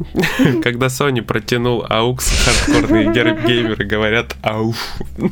[0.62, 3.04] Когда Sony протянул AUX, хардкорные
[3.46, 4.76] геймеры говорят ауф.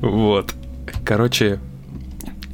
[0.00, 0.54] Вот.
[1.04, 1.58] Короче,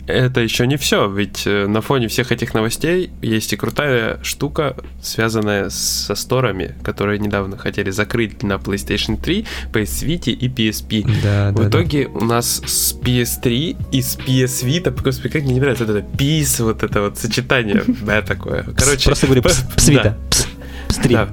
[0.08, 4.76] это еще не все, ведь э, на фоне всех этих новостей есть и крутая штука,
[5.02, 11.04] связанная со сторами, которые недавно хотели закрыть на PlayStation 3, PS Vita и PSP.
[11.22, 11.68] Да, В да, да.
[11.68, 15.96] итоге у нас с PS3 и с PS Vita, господи, как мне не нравится вот
[15.96, 18.64] это PIS, вот это вот сочетание, да, такое.
[18.76, 20.46] Короче, Просто говори п- пс,
[20.88, 21.14] Пс, пстри.
[21.14, 21.28] да.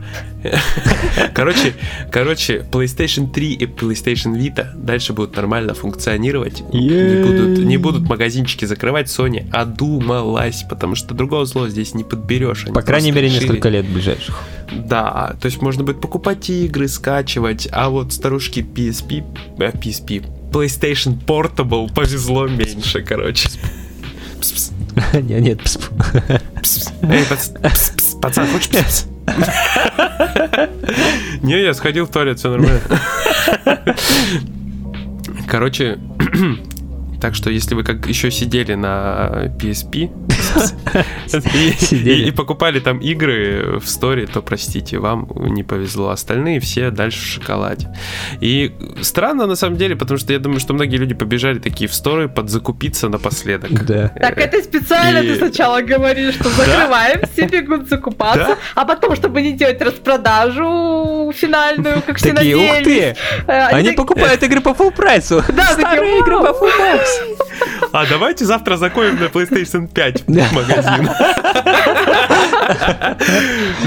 [1.33, 1.73] Короче,
[2.11, 6.61] короче, PlayStation 3 и PlayStation Vita дальше будут нормально функционировать.
[6.71, 9.07] Не будут, не будут магазинчики закрывать.
[9.07, 12.65] Sony одумалась, потому что другого зло здесь не подберешь.
[12.65, 14.39] Они По крайней мере, решили- несколько лет ближайших.
[14.71, 19.23] да, то есть можно будет покупать игры, скачивать, а вот старушки PSP,
[19.57, 23.49] э, PSP, PlayStation Portable повезло меньше, короче.
[25.13, 25.79] Нет, нет, пс,
[28.21, 29.05] пацан, хочешь пс-пс?
[31.41, 32.79] Не, я сходил в туалет, все нормально.
[35.47, 35.99] Короче,
[37.25, 40.11] так что если вы как еще сидели на PSP
[41.91, 46.09] и- покупали там игры в сторе, то простите, вам не повезло.
[46.09, 47.87] Остальные все дальше в шоколаде.
[48.41, 51.95] И странно на самом деле, потому что я думаю, что многие люди побежали такие в
[51.95, 53.71] сторы подзакупиться напоследок.
[53.85, 54.09] Да.
[54.09, 59.53] Так это специально ты сначала говоришь, что закрываем, все бегут закупаться, а потом, чтобы не
[59.53, 63.17] делать распродажу финальную, как все Такие, ух надеялись.
[63.47, 63.51] ты!
[63.51, 65.43] э, Они покупают игры по full прайсу.
[65.49, 67.14] Да, Старые такие, игры по full прайсу.
[67.91, 70.47] А давайте завтра закроем на PlayStation 5 Да.
[70.51, 71.09] магазин.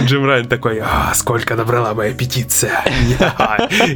[0.07, 2.83] Джим Райан такой, а, сколько набрала моя петиция.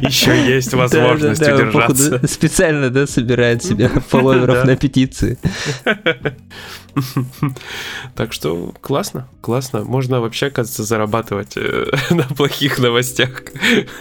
[0.01, 2.27] Еще есть возможность удержаться.
[2.27, 5.37] Специально, да, собирает себе фолловеров на петиции.
[8.15, 9.83] Так что классно, классно.
[9.83, 13.43] Можно вообще, кажется, зарабатывать э, на плохих новостях.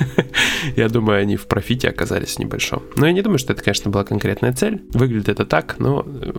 [0.77, 2.83] Я думаю, они в профите оказались небольшом.
[2.97, 4.83] Но я не думаю, что это, конечно, была конкретная цель.
[4.93, 6.33] Выглядит это так, но э,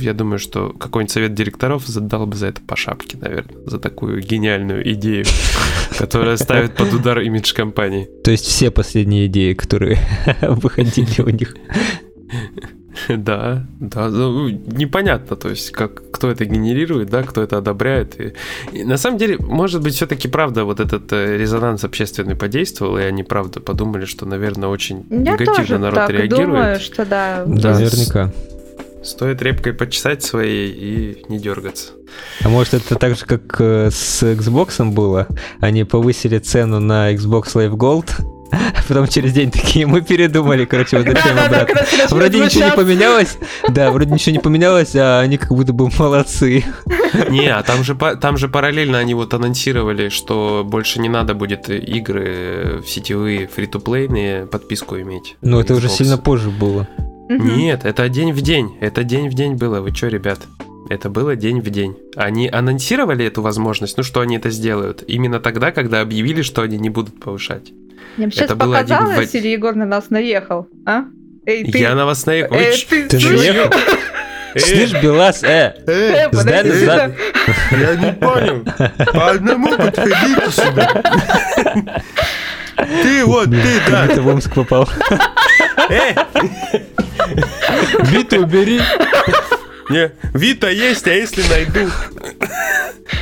[0.00, 4.22] я думаю, что какой-нибудь совет директоров задал бы за это по шапке, наверное, за такую
[4.22, 5.24] гениальную идею,
[5.98, 8.08] которая ставит под удар имидж компании.
[8.24, 9.98] То есть все последние идеи, которые
[10.40, 11.54] выходили у них.
[13.16, 18.20] Да, да, ну, непонятно, то есть, как, кто это генерирует, да, кто это одобряет.
[18.20, 18.32] И,
[18.72, 23.02] и на самом деле, может быть, все-таки правда вот этот э, резонанс общественный подействовал, и
[23.02, 26.46] они правда подумали, что, наверное, очень Я негативно тоже народ так реагирует.
[26.46, 27.44] думаю, что да.
[27.46, 28.32] Да, наверняка.
[29.02, 31.92] Стоит репкой почесать своей и не дергаться.
[32.42, 35.28] А может это так же, как э, с Xbox было?
[35.60, 38.10] Они повысили цену на Xbox Live Gold,
[38.88, 41.80] потом через день такие, мы передумали, короче, возвращаем обратно.
[42.10, 46.64] Вроде ничего не поменялось, да, вроде ничего не поменялось, а они как будто бы молодцы.
[47.30, 51.70] Не, а там же, там же параллельно они вот анонсировали, что больше не надо будет
[51.70, 55.36] игры в сетевые фри-то-плейные подписку иметь.
[55.40, 56.86] Но на это уже сильно позже было.
[57.28, 58.76] Нет, это день в день.
[58.80, 59.80] Это день в день было.
[59.80, 60.40] Вы чё, ребят?
[60.88, 61.96] Это было день в день.
[62.14, 66.78] Они анонсировали эту возможность, ну что они это сделают, именно тогда, когда объявили, что они
[66.78, 67.72] не будут повышать.
[68.16, 71.04] Мне сейчас Это один показалось, в- или Егор на нас наехал, а?
[71.46, 72.56] Эй, ты, Я на вас наехал.
[72.56, 73.72] Э, ч- ты, Ты наехал?
[74.56, 77.12] Слышь, Белас, э, Э, ты назад.
[77.72, 78.64] Я не понял.
[79.12, 81.02] По одному подходите сюда.
[83.02, 84.04] Ты вот, ты, да.
[84.06, 84.86] будто в Омск попал.
[85.88, 86.14] Эй,
[88.12, 88.82] Биту убери.
[89.88, 91.90] не, Вита есть, а если найду?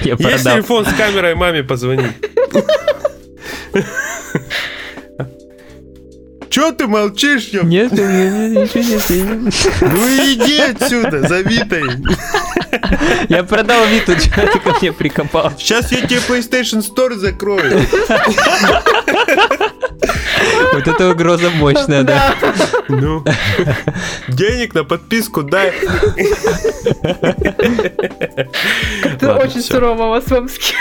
[0.03, 2.09] Я Есть телефон с камерой, маме позвони.
[6.55, 7.65] Чё ты молчишь, ёп?
[7.65, 9.55] Нет, у меня ничего нет.
[9.81, 11.83] Ну иди отсюда, за Витой.
[13.29, 15.53] Я продал Виту, что ты ко мне прикопал?
[15.59, 17.85] Сейчас я тебе PlayStation Store закрою.
[20.75, 22.35] Вот это угроза мощная, да.
[22.89, 23.25] Ну,
[24.29, 25.73] денег на подписку дай.
[29.05, 30.75] Это очень сурово у вас в Омске.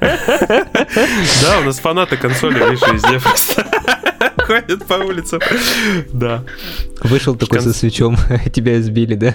[0.00, 3.64] Да, у нас фанаты консоли, видишь, везде просто
[4.46, 5.40] ходят по улицам.
[6.12, 6.42] Да.
[7.02, 8.16] Вышел такой со свечом,
[8.52, 9.34] тебя избили, да?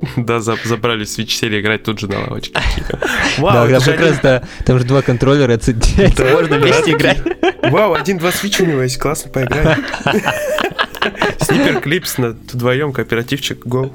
[0.16, 2.54] Да, за- забрали Switch сели играть тут же на лавочке.
[2.90, 2.98] Да,
[3.38, 5.56] Вау, там это же как раз, да, там же два контроллера
[6.16, 7.18] Да, можно да, вместе играть.
[7.62, 9.78] Вау, один-два Switch у него есть, классно поиграть.
[11.40, 13.92] Снипер Клипс на вдвоем, кооперативчик, гол.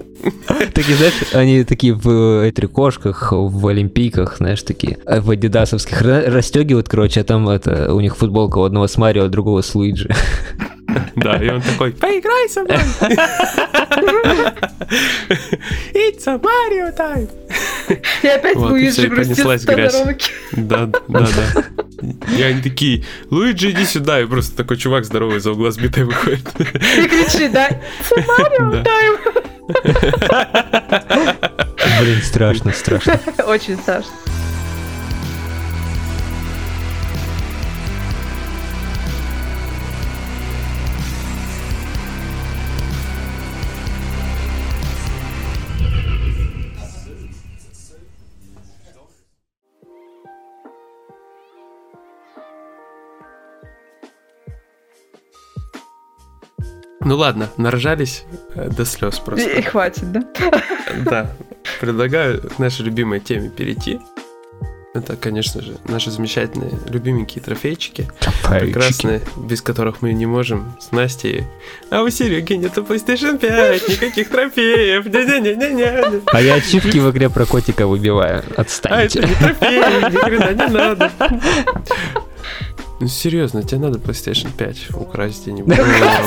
[0.73, 6.89] Такие, знаешь, они такие в этрикошках, в олимпийках, знаешь, такие, э, в адидасовских ра- расстегивают,
[6.89, 10.09] короче, а там это, у них футболка у одного с Марио, а другого с Луиджи.
[11.15, 12.77] Да, и он такой, поиграй со мной.
[15.93, 17.29] It's a Mario time.
[18.23, 19.93] И опять Вот, Луиджи грустит понеслась в грязь.
[19.93, 20.31] Тодоровке.
[20.53, 21.63] Да, да, да.
[22.37, 24.21] И они такие, Луиджи, иди сюда.
[24.21, 26.47] И просто такой чувак здоровый за угла сбитой выходит.
[26.59, 27.69] И кричит, да,
[28.59, 28.83] Да.
[31.99, 33.19] Блин, страшно, страшно.
[33.47, 34.11] очень страшно.
[57.05, 58.23] Ну ладно, наржались
[58.55, 59.61] э, до слез И просто.
[59.69, 60.23] хватит, да?
[61.05, 61.31] Да.
[61.79, 63.99] Предлагаю к нашей любимой теме перейти.
[64.95, 68.09] Это, конечно же, наши замечательные, любименькие трофейчики.
[68.49, 71.43] Прекрасные, без которых мы не можем с Настей.
[71.91, 75.05] А у Сереги нету PlayStation 5, никаких трофеев.
[75.05, 76.21] Не-не-не-не-не.
[76.25, 78.43] А я ачивки в игре про котика выбиваю.
[78.55, 79.19] А Отстаньте.
[79.19, 81.11] это не трофеи, ни хрена не надо.
[82.99, 85.75] Ну серьезно, тебе надо PlayStation 5 украсть где-нибудь.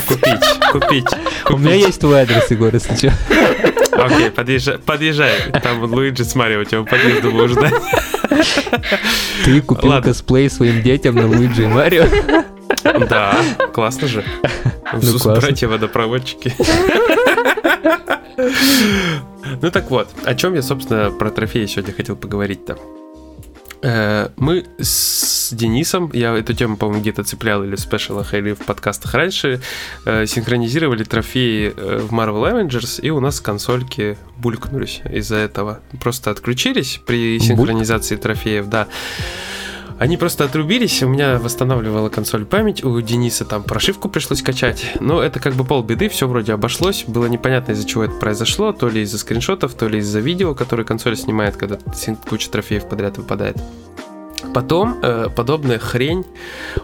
[0.06, 1.06] Купить, купить.
[1.48, 3.12] У меня есть твой адрес, Егор, если что.
[3.92, 5.32] Окей, подъезжай, подъезжай.
[5.62, 7.74] Там Луиджи с Марио тебя подъезда будет ждать.
[9.44, 10.10] Ты купил Ладно.
[10.12, 12.04] косплей своим детям на Луиджи и Марио.
[12.84, 13.36] Да,
[13.72, 14.24] классно же.
[14.90, 15.36] Классно.
[15.36, 16.54] братья-водопроводчики.
[19.60, 22.78] Ну так вот, о чем я, собственно, про трофеи сегодня хотел поговорить-то.
[23.82, 28.58] Э, Мы с Денисом, я эту тему, по-моему, где-то цеплял или в спешалах, или в
[28.58, 29.60] подкастах раньше,
[30.04, 35.80] э, синхронизировали трофеи э, в Marvel Avengers, и у нас консольки булькнулись из-за этого.
[36.00, 38.88] Просто отключились при синхронизации трофеев, да.
[39.98, 45.20] Они просто отрубились, у меня восстанавливала консоль память, у Дениса там прошивку пришлось качать, но
[45.20, 49.02] это как бы полбеды, все вроде обошлось, было непонятно из-за чего это произошло, то ли
[49.02, 51.78] из-за скриншотов, то ли из-за видео, которое консоль снимает, когда
[52.28, 53.56] куча трофеев подряд выпадает.
[54.54, 56.24] Потом э, подобная хрень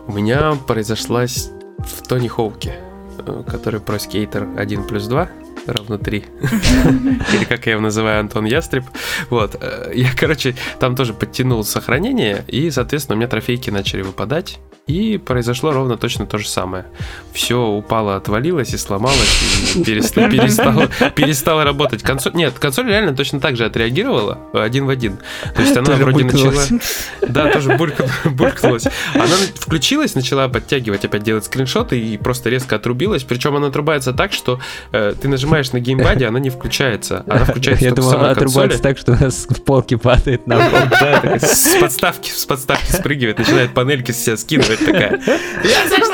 [0.09, 2.75] у меня произошла в Тони Хоуке,
[3.19, 5.29] э, который про скейтер 1 плюс 2
[5.73, 6.25] равно 3.
[7.33, 8.85] Или как я его называю, Антон Ястреб.
[9.31, 9.57] Вот.
[9.61, 14.59] э, Я, короче, там тоже подтянул сохранение, и, соответственно, у меня трофейки начали выпадать.
[14.87, 16.85] И произошло ровно точно то же самое.
[17.33, 22.03] Все упало, отвалилось и сломалось, и переста- перестало, перестало работать.
[22.03, 25.17] Консоль, нет, консоль реально точно так же отреагировала, один в один.
[25.57, 26.51] То есть она Тоже вроде начала...
[26.53, 26.71] булькнулась.
[27.27, 28.85] Да, тоже булькнула- булькнулась.
[29.15, 33.23] Она на- включилась, начала подтягивать, опять делать скриншоты и просто резко отрубилась.
[33.25, 34.61] Причем она отрубается так, что
[34.93, 37.25] э, ты нажимаешь на геймпаде, она не включается.
[37.29, 40.79] Она включается Я думал, она отрубается так, что у нас в полке падает на пол.
[41.01, 45.21] Да, с подставки, с подставки спрыгивает, начинает панельки с себя скидывать такая.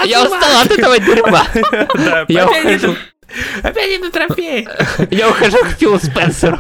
[0.07, 1.45] Я устал от этого дерьма.
[1.95, 2.93] Да, Я опять ухожу.
[2.93, 2.97] иду-
[3.63, 4.67] Опять иду трофей.
[5.11, 6.59] Я ухожу к Филу Спенсеру.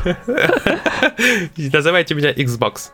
[1.56, 2.90] Называйте меня Xbox.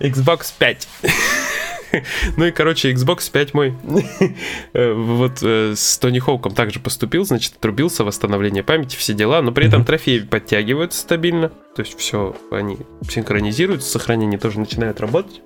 [0.00, 0.88] Xbox 5.
[2.36, 3.74] Ну и, короче, Xbox 5 мой.
[4.72, 9.52] Э, вот э, с Тони Хоуком также поступил, значит, отрубился, восстановление памяти, все дела, но
[9.52, 12.78] при этом трофеи подтягиваются стабильно, то есть все, они
[13.08, 15.40] синхронизируются, сохранение тоже начинает работать.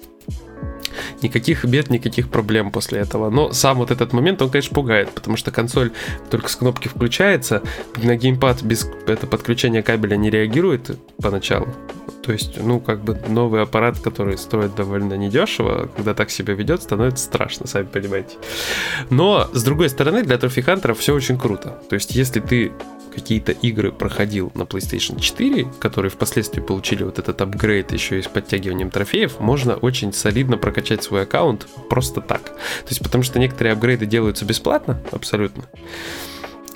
[1.22, 3.30] Никаких бед, никаких проблем после этого.
[3.30, 5.92] Но сам вот этот момент, он, конечно, пугает, потому что консоль
[6.30, 7.62] только с кнопки включается,
[7.96, 11.68] на геймпад без это, подключения кабеля не реагирует поначалу.
[12.22, 16.82] То есть, ну, как бы новый аппарат, который стоит довольно недешево, когда так себя ведет,
[16.82, 18.36] становится страшно, сами понимаете.
[19.08, 21.82] Но, с другой стороны, для трофихантеров все очень круто.
[21.88, 22.72] То есть, если ты
[23.14, 28.28] какие-то игры проходил на PlayStation 4, которые впоследствии получили вот этот апгрейд еще и с
[28.28, 32.42] подтягиванием трофеев, можно очень солидно прокачать свой аккаунт просто так.
[32.44, 35.64] То есть, потому что некоторые апгрейды делаются бесплатно, абсолютно.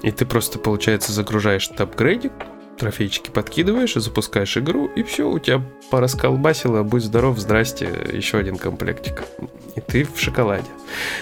[0.03, 2.33] И ты просто, получается, загружаешь этот апгрейдик,
[2.79, 9.25] трофейчики подкидываешь, запускаешь игру, и все, у тебя порасколбасило, будь здоров, здрасте, еще один комплектик.
[9.77, 10.69] И ты в шоколаде.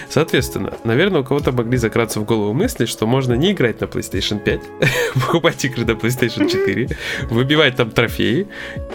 [0.09, 4.39] Соответственно, наверное, у кого-то могли закраться в голову мысли, что можно не играть на PlayStation
[4.39, 4.61] 5,
[5.15, 6.89] покупать игры на PlayStation 4,
[7.31, 8.47] выбивать там трофеи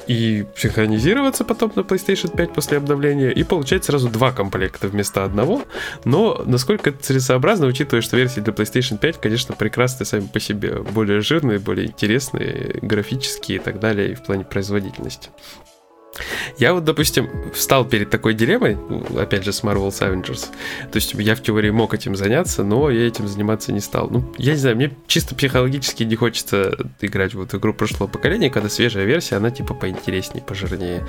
[0.07, 5.63] и синхронизироваться потом на PlayStation 5 после обновления и получать сразу два комплекта вместо одного.
[6.05, 10.77] Но насколько это целесообразно, учитывая, что версии для PlayStation 5, конечно, прекрасные сами по себе,
[10.83, 12.48] более жирные, более интересные,
[12.83, 15.31] графические и так далее, и в плане производительности.
[16.59, 18.77] Я вот, допустим, встал перед такой дилеммой,
[19.17, 20.47] опять же, с Marvel's Avengers.
[20.91, 24.09] То есть я в теории мог этим заняться, но я этим заниматься не стал.
[24.11, 28.51] Ну, я не знаю, мне чисто психологически не хочется играть в эту игру прошлого поколения,
[28.51, 31.07] когда свежая версия, она типа поинтереснее, пожирнее.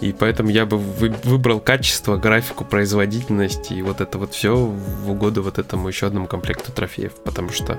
[0.00, 5.42] И поэтому я бы выбрал качество, графику, производительность и вот это вот все в угоду
[5.42, 7.12] вот этому еще одному комплекту трофеев.
[7.24, 7.78] Потому что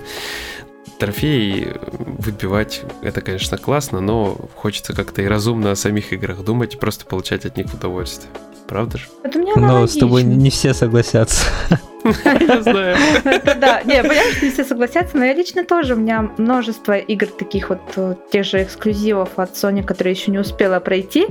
[1.00, 6.78] трофеи выбивать, это, конечно, классно, но хочется как-то и разумно о самих играх думать и
[6.78, 8.32] просто получать от них удовольствие.
[8.68, 9.06] Правда же?
[9.24, 11.46] Это мне Но с тобой не все согласятся.
[12.04, 12.98] Я знаю.
[13.60, 17.70] Да, не, понимаешь, не все согласятся, но я лично тоже, у меня множество игр таких
[17.70, 21.28] вот, э, тех же эксклюзивов от Sony, которые еще не успела пройти,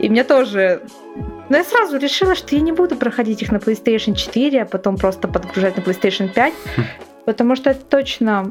[0.00, 0.82] и мне тоже
[1.48, 4.96] но я сразу решила, что я не буду проходить их на PlayStation 4, а потом
[4.96, 6.82] просто подгружать на PlayStation 5, хм.
[7.26, 8.50] потому что это точно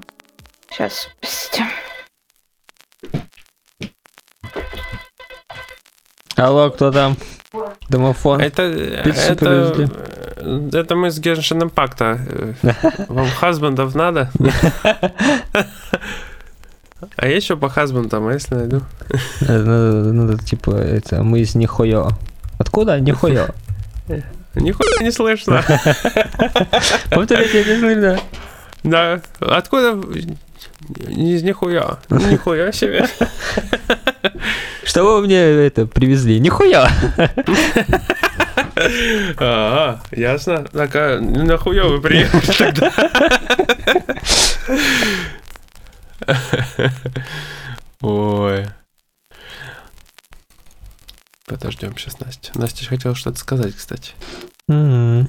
[0.74, 1.66] Сейчас, простите.
[6.36, 7.16] Алло, кто там?
[7.90, 8.42] Домофон.
[8.42, 9.88] Это, это,
[10.74, 13.08] это мы с Genshin Impact.
[13.08, 14.32] Вам хазбандов надо?
[17.18, 18.82] А есть что по хазбандам, а если найду?
[19.42, 22.08] Надо, надо, типа, это, мы из Нихуя.
[22.58, 22.98] Откуда?
[23.00, 23.50] Нихуя.
[24.56, 25.62] Нихуя не слышно.
[27.12, 28.20] Повторите, не слышно.
[28.84, 29.22] Да.
[29.40, 30.02] Откуда?
[31.08, 32.00] Из нихуя.
[32.10, 33.08] Нихуя себе.
[34.84, 36.40] Что вы мне это привезли?
[36.40, 36.90] Нихуя.
[39.38, 40.66] А, ясно.
[40.66, 42.92] Так, а нахуя вы приехали тогда?
[48.02, 48.66] Ой.
[51.46, 52.52] Подождем сейчас Настя.
[52.56, 54.14] Настя хотела что-то сказать, кстати.
[54.70, 55.28] Mm-hmm.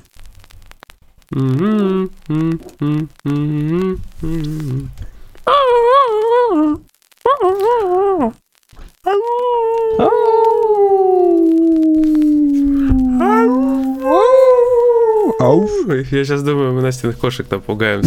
[16.15, 18.03] Я сейчас думаю, мы Настиных кошек напугаем.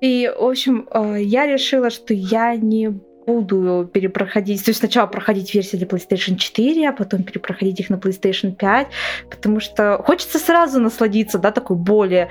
[0.00, 5.54] И, в общем, э, я решила, что я не буду перепроходить, то есть сначала проходить
[5.54, 8.86] версии для PlayStation 4, а потом перепроходить их на PlayStation 5,
[9.30, 12.28] потому что хочется сразу насладиться, да, такой более,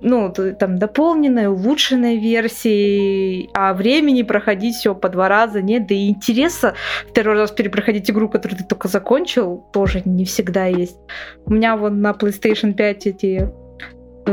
[0.00, 6.08] ну, там, дополненной, улучшенной версией, а времени проходить все по два раза нет, да и
[6.08, 6.74] интереса
[7.08, 10.98] второй раз перепроходить игру, которую ты только закончил, тоже не всегда есть.
[11.46, 13.48] У меня вот на PlayStation 5 эти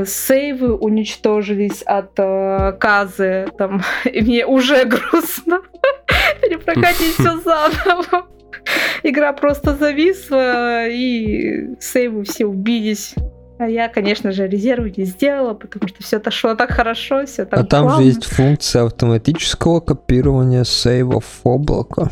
[0.03, 5.61] сейвы уничтожились от э, Казы, там, и мне уже грустно
[6.47, 8.27] перепроходить все заново.
[9.03, 13.13] Игра просто зависла, и сейвы все убились.
[13.57, 17.45] А я, конечно же, резервы не сделала, потому что все это шло так хорошо, все
[17.45, 22.09] так А там же есть функция автоматического копирования сейвов в облако.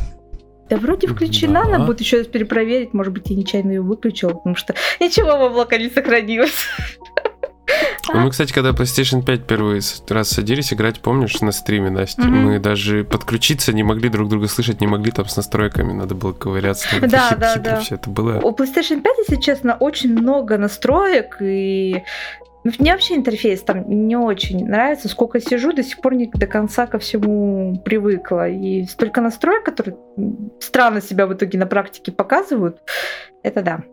[0.70, 1.70] Да вроде включена, да.
[1.70, 5.42] надо будет еще раз перепроверить, может быть, я нечаянно ее выключила, потому что ничего в
[5.52, 6.56] облако не сохранилось.
[8.14, 12.26] Ну, мы, кстати, когда PlayStation 5 первый раз садились играть, помнишь, на стриме, Настя, mm-hmm.
[12.26, 16.34] мы даже подключиться не могли друг друга слышать, не могли там с настройками, надо было
[16.34, 16.88] ковыряться.
[17.00, 17.80] Там, да, да, да.
[17.80, 18.40] Все это было.
[18.42, 22.04] У PlayStation 5, если честно, очень много настроек, и
[22.64, 25.10] ну, мне вообще интерфейс там не очень нравится.
[25.10, 28.48] Сколько сижу, до сих пор не до конца ко всему привыкла.
[28.48, 29.98] И столько настроек, которые
[30.60, 32.78] странно себя в итоге на практике показывают,
[33.44, 33.84] это да.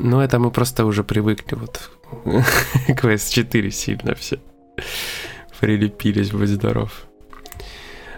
[0.00, 1.90] Ну, это мы просто уже привыкли вот
[2.24, 4.38] к PS4 сильно все.
[5.60, 7.08] Прилепились, будь здоров.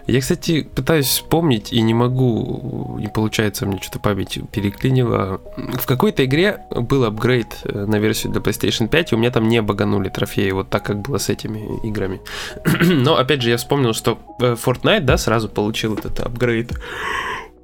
[0.07, 5.39] Я, кстати, пытаюсь вспомнить и не могу, не получается, мне что-то память переклинила.
[5.55, 9.47] В какой-то игре был апгрейд э, на версию для PlayStation 5, и у меня там
[9.47, 12.19] не баганули трофеи, вот так, как было с этими играми.
[12.81, 16.71] Но, опять же, я вспомнил, что э, Fortnite, да, сразу получил этот апгрейд.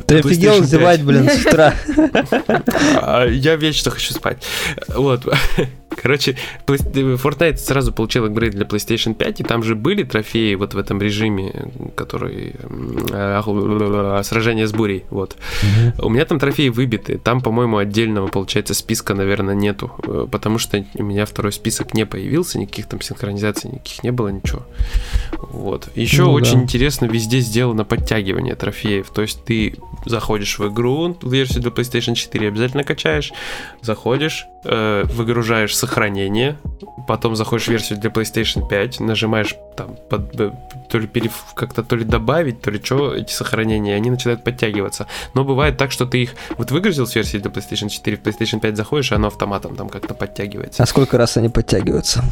[0.05, 1.73] Ты офигел зевать, блин, с утра.
[3.01, 4.43] А, я вечно хочу спать.
[4.87, 5.25] Вот.
[6.01, 6.35] Короче,
[6.65, 11.01] Fortnite сразу получил апгрейд для PlayStation 5, и там же были трофеи вот в этом
[11.01, 12.55] режиме, который
[13.11, 15.37] э, сражение с бурей, вот.
[15.99, 20.83] У меня там трофеи выбиты, там, по-моему, отдельного, получается, списка, наверное, нету, э, потому что
[20.95, 24.63] у меня второй список не появился, никаких там синхронизаций никаких не было, ничего.
[25.37, 25.89] Вот.
[25.95, 26.63] Еще ну, очень да.
[26.63, 29.75] интересно, везде сделано подтягивание трофеев, то есть ты
[30.05, 33.31] заходишь в игру, версию для PlayStation 4 обязательно качаешь,
[33.81, 36.55] заходишь, э, выгружаешь сохранение,
[37.07, 40.51] потом заходишь в версию для PlayStation 5, нажимаешь там под, э,
[40.89, 45.07] то ли перев, как-то то ли добавить, то ли что, эти сохранения, они начинают подтягиваться.
[45.33, 48.59] Но бывает так, что ты их вот выгрузил с версии для PlayStation 4, в PlayStation
[48.59, 50.81] 5 заходишь, и оно автоматом там как-то подтягивается.
[50.81, 52.23] А сколько раз они подтягиваются?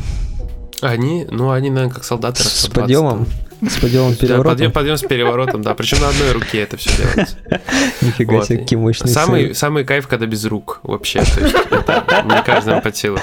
[0.82, 2.44] Они, ну, они, наверное, как солдаты.
[2.44, 3.28] С подъемом?
[3.62, 4.44] С подъемом переворотом?
[4.44, 5.76] Да, подъем, подъем с переворотом, да.
[5.76, 7.38] Причем на одной руке это все делается.
[8.02, 8.46] Нифига вот.
[8.46, 11.22] себе, какие мощные самый, самый кайф, когда без рук вообще.
[11.24, 13.20] То есть это не каждому под силу.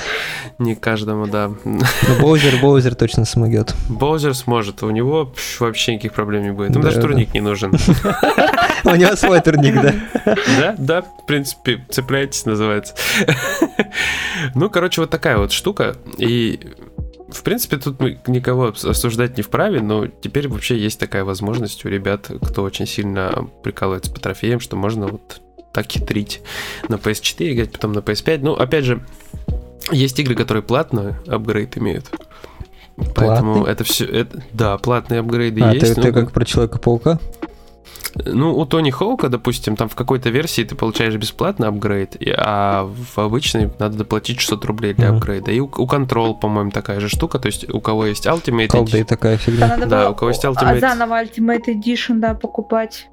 [0.58, 1.50] Не каждому, да.
[1.64, 1.80] Но
[2.20, 3.74] Боузер, Боузер точно смогет.
[3.88, 4.82] Боузер сможет.
[4.82, 6.70] У него вообще никаких проблем не будет.
[6.70, 7.72] Ему даже турник не нужен.
[8.84, 9.94] У него свой турник, да?
[10.24, 12.94] Да, да, в принципе, цепляйтесь, называется.
[14.54, 15.96] Ну, короче, вот такая вот штука.
[16.16, 16.60] И
[17.30, 21.88] в принципе, тут мы никого осуждать не вправе, но теперь вообще есть такая возможность у
[21.88, 25.40] ребят, кто очень сильно прикалывается по трофеям, что можно вот
[25.72, 26.40] так хитрить
[26.88, 28.40] на PS4, играть потом на PS5.
[28.42, 29.04] Ну, опять же,
[29.92, 32.10] есть игры, которые платно апгрейд имеют.
[33.14, 33.72] Поэтому Платный?
[33.72, 34.04] это все...
[34.06, 35.94] Это, да, платные апгрейды а, есть.
[35.94, 37.20] Ты, ну, ты как про Человека-паука?
[38.32, 43.18] Ну, у Тони Хоука, допустим, там в какой-то версии ты получаешь бесплатно апгрейд, а в
[43.18, 45.16] обычной надо доплатить 600 рублей для mm-hmm.
[45.16, 45.50] апгрейда.
[45.52, 49.04] И у, у Control, по-моему, такая же штука, то есть у кого есть Ultimate Edition...
[49.04, 49.76] такая фигня.
[49.86, 50.80] Да, у кого есть Ultimate...
[50.80, 53.08] заново Ultimate Edition, да, покупать.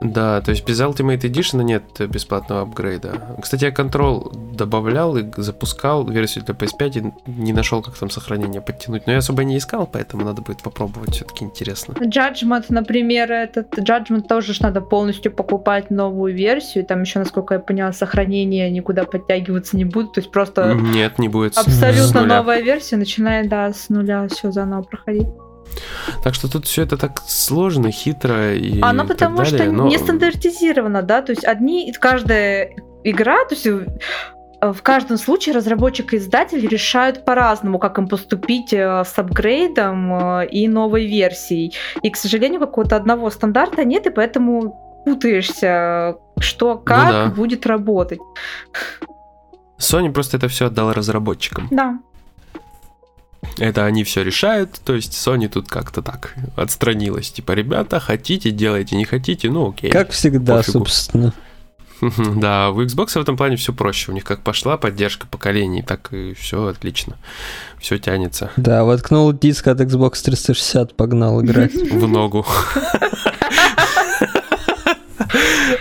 [0.00, 3.36] Да, то есть без Ultimate Edition нет бесплатного апгрейда.
[3.42, 8.60] Кстати, я Control добавлял и запускал версию для PS5 и не нашел, как там сохранение
[8.60, 9.06] подтянуть.
[9.06, 11.94] Но я особо не искал, поэтому надо будет попробовать, все-таки интересно.
[11.94, 16.84] Judgment, например, этот Judgment тоже ж надо полностью покупать новую версию.
[16.84, 20.12] Там еще, насколько я поняла, сохранение никуда подтягиваться не будет.
[20.12, 20.74] То есть просто...
[20.74, 21.58] Нет, не будет.
[21.58, 25.26] Абсолютно новая версия, начинает, да, с нуля все заново проходить.
[26.22, 29.86] Так что тут все это так сложно, хитро и Оно потому далее, что но...
[29.86, 33.86] не стандартизировано, да, то есть одни, каждая игра, то есть э,
[34.72, 40.46] в каждом случае разработчик и издатель решают по-разному, как им поступить э, с апгрейдом э,
[40.48, 41.74] и новой версией.
[42.02, 47.26] И, к сожалению, какого-то одного стандарта нет, и поэтому путаешься, что ну как ну да.
[47.28, 48.20] будет работать.
[49.78, 51.68] Sony просто это все отдала разработчикам.
[51.70, 51.98] Да.
[53.56, 57.30] Это они все решают, то есть Sony тут как-то так отстранилась.
[57.30, 59.90] Типа, ребята, хотите, делайте, не хотите, ну окей.
[59.90, 60.78] Как всегда, пофигу.
[60.78, 61.32] собственно.
[62.36, 64.12] Да, у Xbox в этом плане все проще.
[64.12, 67.16] У них как пошла поддержка поколений, так и все отлично.
[67.80, 68.52] Все тянется.
[68.56, 71.74] Да, воткнул диск от Xbox 360, погнал играть.
[71.92, 72.46] В ногу.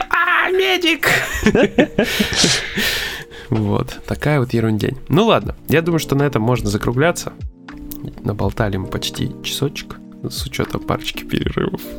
[0.10, 1.08] А, медик!
[3.50, 4.98] Вот, такая вот ерундень.
[5.08, 7.32] Ну ладно, я думаю, что на этом можно закругляться.
[8.24, 9.98] Наболтали мы почти часочек,
[10.30, 11.82] с учетом парочки перерывов.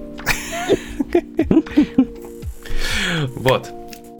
[3.35, 3.71] Вот.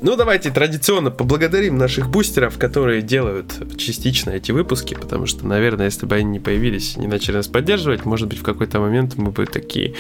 [0.01, 6.07] Ну, давайте традиционно поблагодарим наших бустеров, которые делают частично эти выпуски, потому что, наверное, если
[6.07, 9.45] бы они не появились, не начали нас поддерживать, может быть, в какой-то момент мы бы
[9.47, 9.95] такие,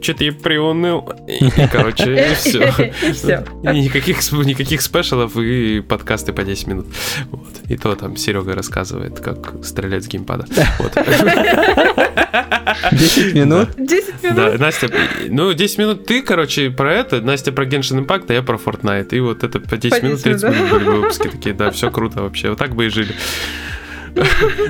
[0.00, 2.92] что-то я приуныл, и, короче, и все.
[3.06, 3.44] И все.
[3.62, 6.86] Никаких, никаких спешалов и подкасты по 10 минут.
[7.30, 7.50] Вот.
[7.68, 10.46] И то там Серега рассказывает, как стрелять с геймпада.
[10.78, 10.92] Вот.
[12.92, 13.68] 10 минут?
[13.76, 14.36] 10 минут?
[14.36, 14.90] Да, Настя,
[15.28, 19.14] ну, 10 минут ты, короче, про это, Настя про Genshin Impact, а я про Fortnite.
[19.14, 20.50] И вот это по 10 по минут, 30 да?
[20.50, 22.50] минут были выпуски такие, да, все круто вообще.
[22.50, 23.14] Вот так бы и жили.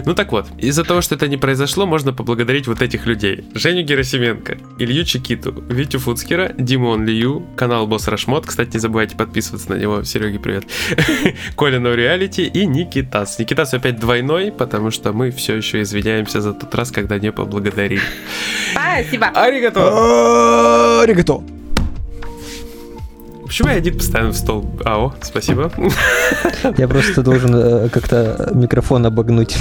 [0.07, 3.45] Ну так вот, из-за того, что это не произошло, можно поблагодарить вот этих людей.
[3.55, 9.71] Женю Герасименко, Илью Чекиту, Витю Фуцкера, Димон Лию, канал Босс Рашмот, кстати, не забывайте подписываться
[9.71, 10.65] на него, Сереге привет,
[11.57, 13.39] Колину Реалити и Никитас.
[13.39, 18.03] Никитас опять двойной, потому что мы все еще извиняемся за тот раз, когда не поблагодарили.
[18.73, 19.27] Спасибо.
[19.27, 21.01] Аригато.
[21.03, 21.64] Аригато.
[23.55, 24.69] Почему я один постоянно в стол?
[24.85, 25.71] Ао, спасибо.
[26.77, 29.57] Я просто должен э, как-то микрофон обогнуть.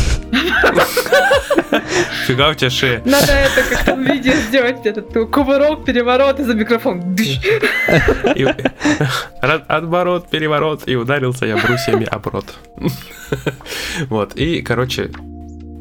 [2.25, 3.03] Фига у тебя шея.
[3.05, 7.15] Надо это как-то в видео сделать, этот кувырок, переворот и за микрофон.
[9.41, 12.45] Отворот, переворот, и ударился я брусьями об рот.
[14.09, 15.11] Вот, и, короче,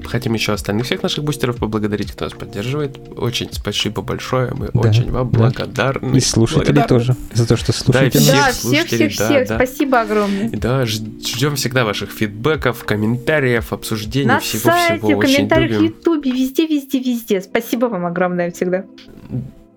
[0.09, 2.99] хотим еще остальных всех наших бустеров поблагодарить, кто нас поддерживает.
[3.17, 5.39] Очень спасибо большое, мы Да, очень вам да.
[5.39, 6.17] благодарны.
[6.17, 6.89] И слушателей Благодарны.
[6.89, 8.45] тоже, за то, что слушаете всех нас.
[8.45, 9.49] Да, всех, слушателей, всех, да, всех.
[9.49, 9.57] да.
[9.57, 10.51] Спасибо огромное.
[10.51, 14.73] Да, ждем всегда ваших фидбэков, комментариев, обсуждений, На всего-всего.
[14.73, 15.83] сайте, в Очень комментариях в.
[15.83, 17.41] Ютубе, везде, везде, везде.
[17.41, 18.85] Спасибо вам огромное всегда.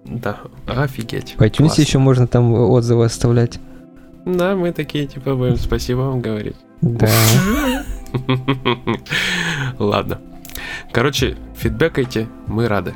[0.05, 1.35] Да, офигеть.
[1.37, 1.81] В iTunes Классно.
[1.81, 3.59] еще можно там отзывы оставлять.
[4.25, 6.55] Да, мы такие, типа, будем спасибо вам говорить.
[6.81, 7.07] Да.
[9.79, 10.19] Ладно.
[10.91, 12.93] Короче, фидбэкайте, мы рады.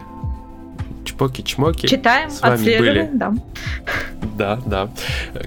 [1.05, 1.87] Чпоки-чмоки.
[1.87, 3.33] Читаем, С вами отслеживаем, да.
[4.37, 4.89] Да, да.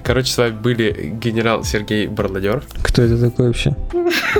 [0.03, 2.63] Короче, с вами были генерал Сергей Барладер.
[2.83, 3.75] Кто это такой вообще?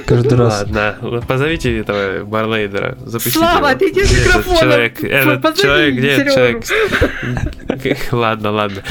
[0.06, 0.66] Каждый раз.
[0.72, 2.98] Ладно, позовите этого Барлейдера.
[3.06, 3.86] Запустите Слава, его.
[3.86, 4.60] этот микрофоном.
[4.60, 5.04] человек?
[5.04, 7.98] Этот Позови человек, где этот человек?
[8.12, 8.84] Ладно, ладно.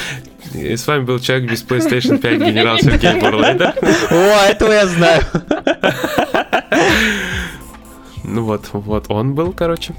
[0.55, 3.75] И С вами был человек без PlayStation 5, генерал Сергей Барлейдер.
[4.11, 5.23] О, этого я знаю.
[8.25, 9.95] Ну вот, вот он был, короче.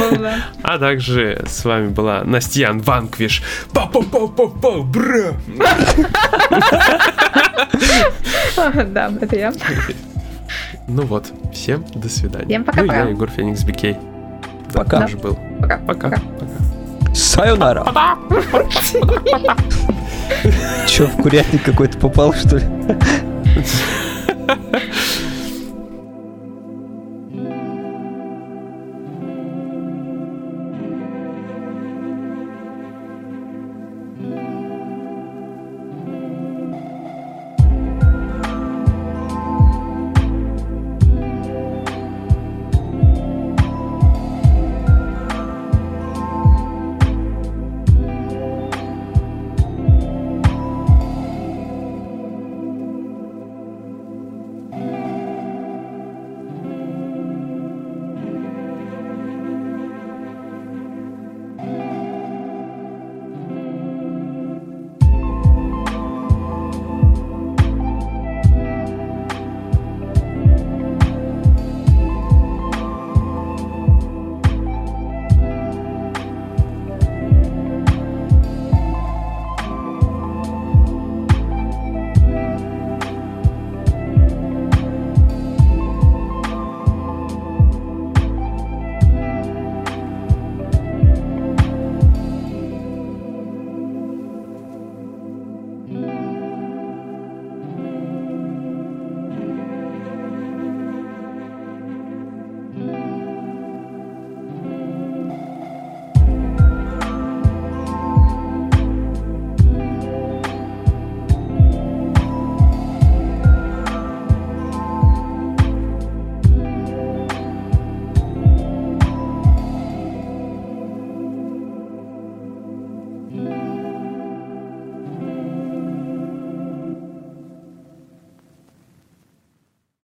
[0.00, 0.34] Был, да.
[0.62, 3.42] А также с вами была Настян Ванквиш.
[3.72, 5.32] па па па па па бра
[8.86, 9.52] Да, это я.
[10.88, 12.46] Ну вот, всем до свидания.
[12.46, 12.96] Всем Ну, пока-пока.
[13.04, 13.96] я Егор Феникс Бикей.
[14.72, 15.00] Да, Пока.
[15.02, 15.38] тоже был.
[15.60, 15.78] Пока.
[15.78, 16.20] Пока.
[17.14, 17.86] Сайонара.
[20.86, 22.64] Че, в курятник какой-то попал, что ли?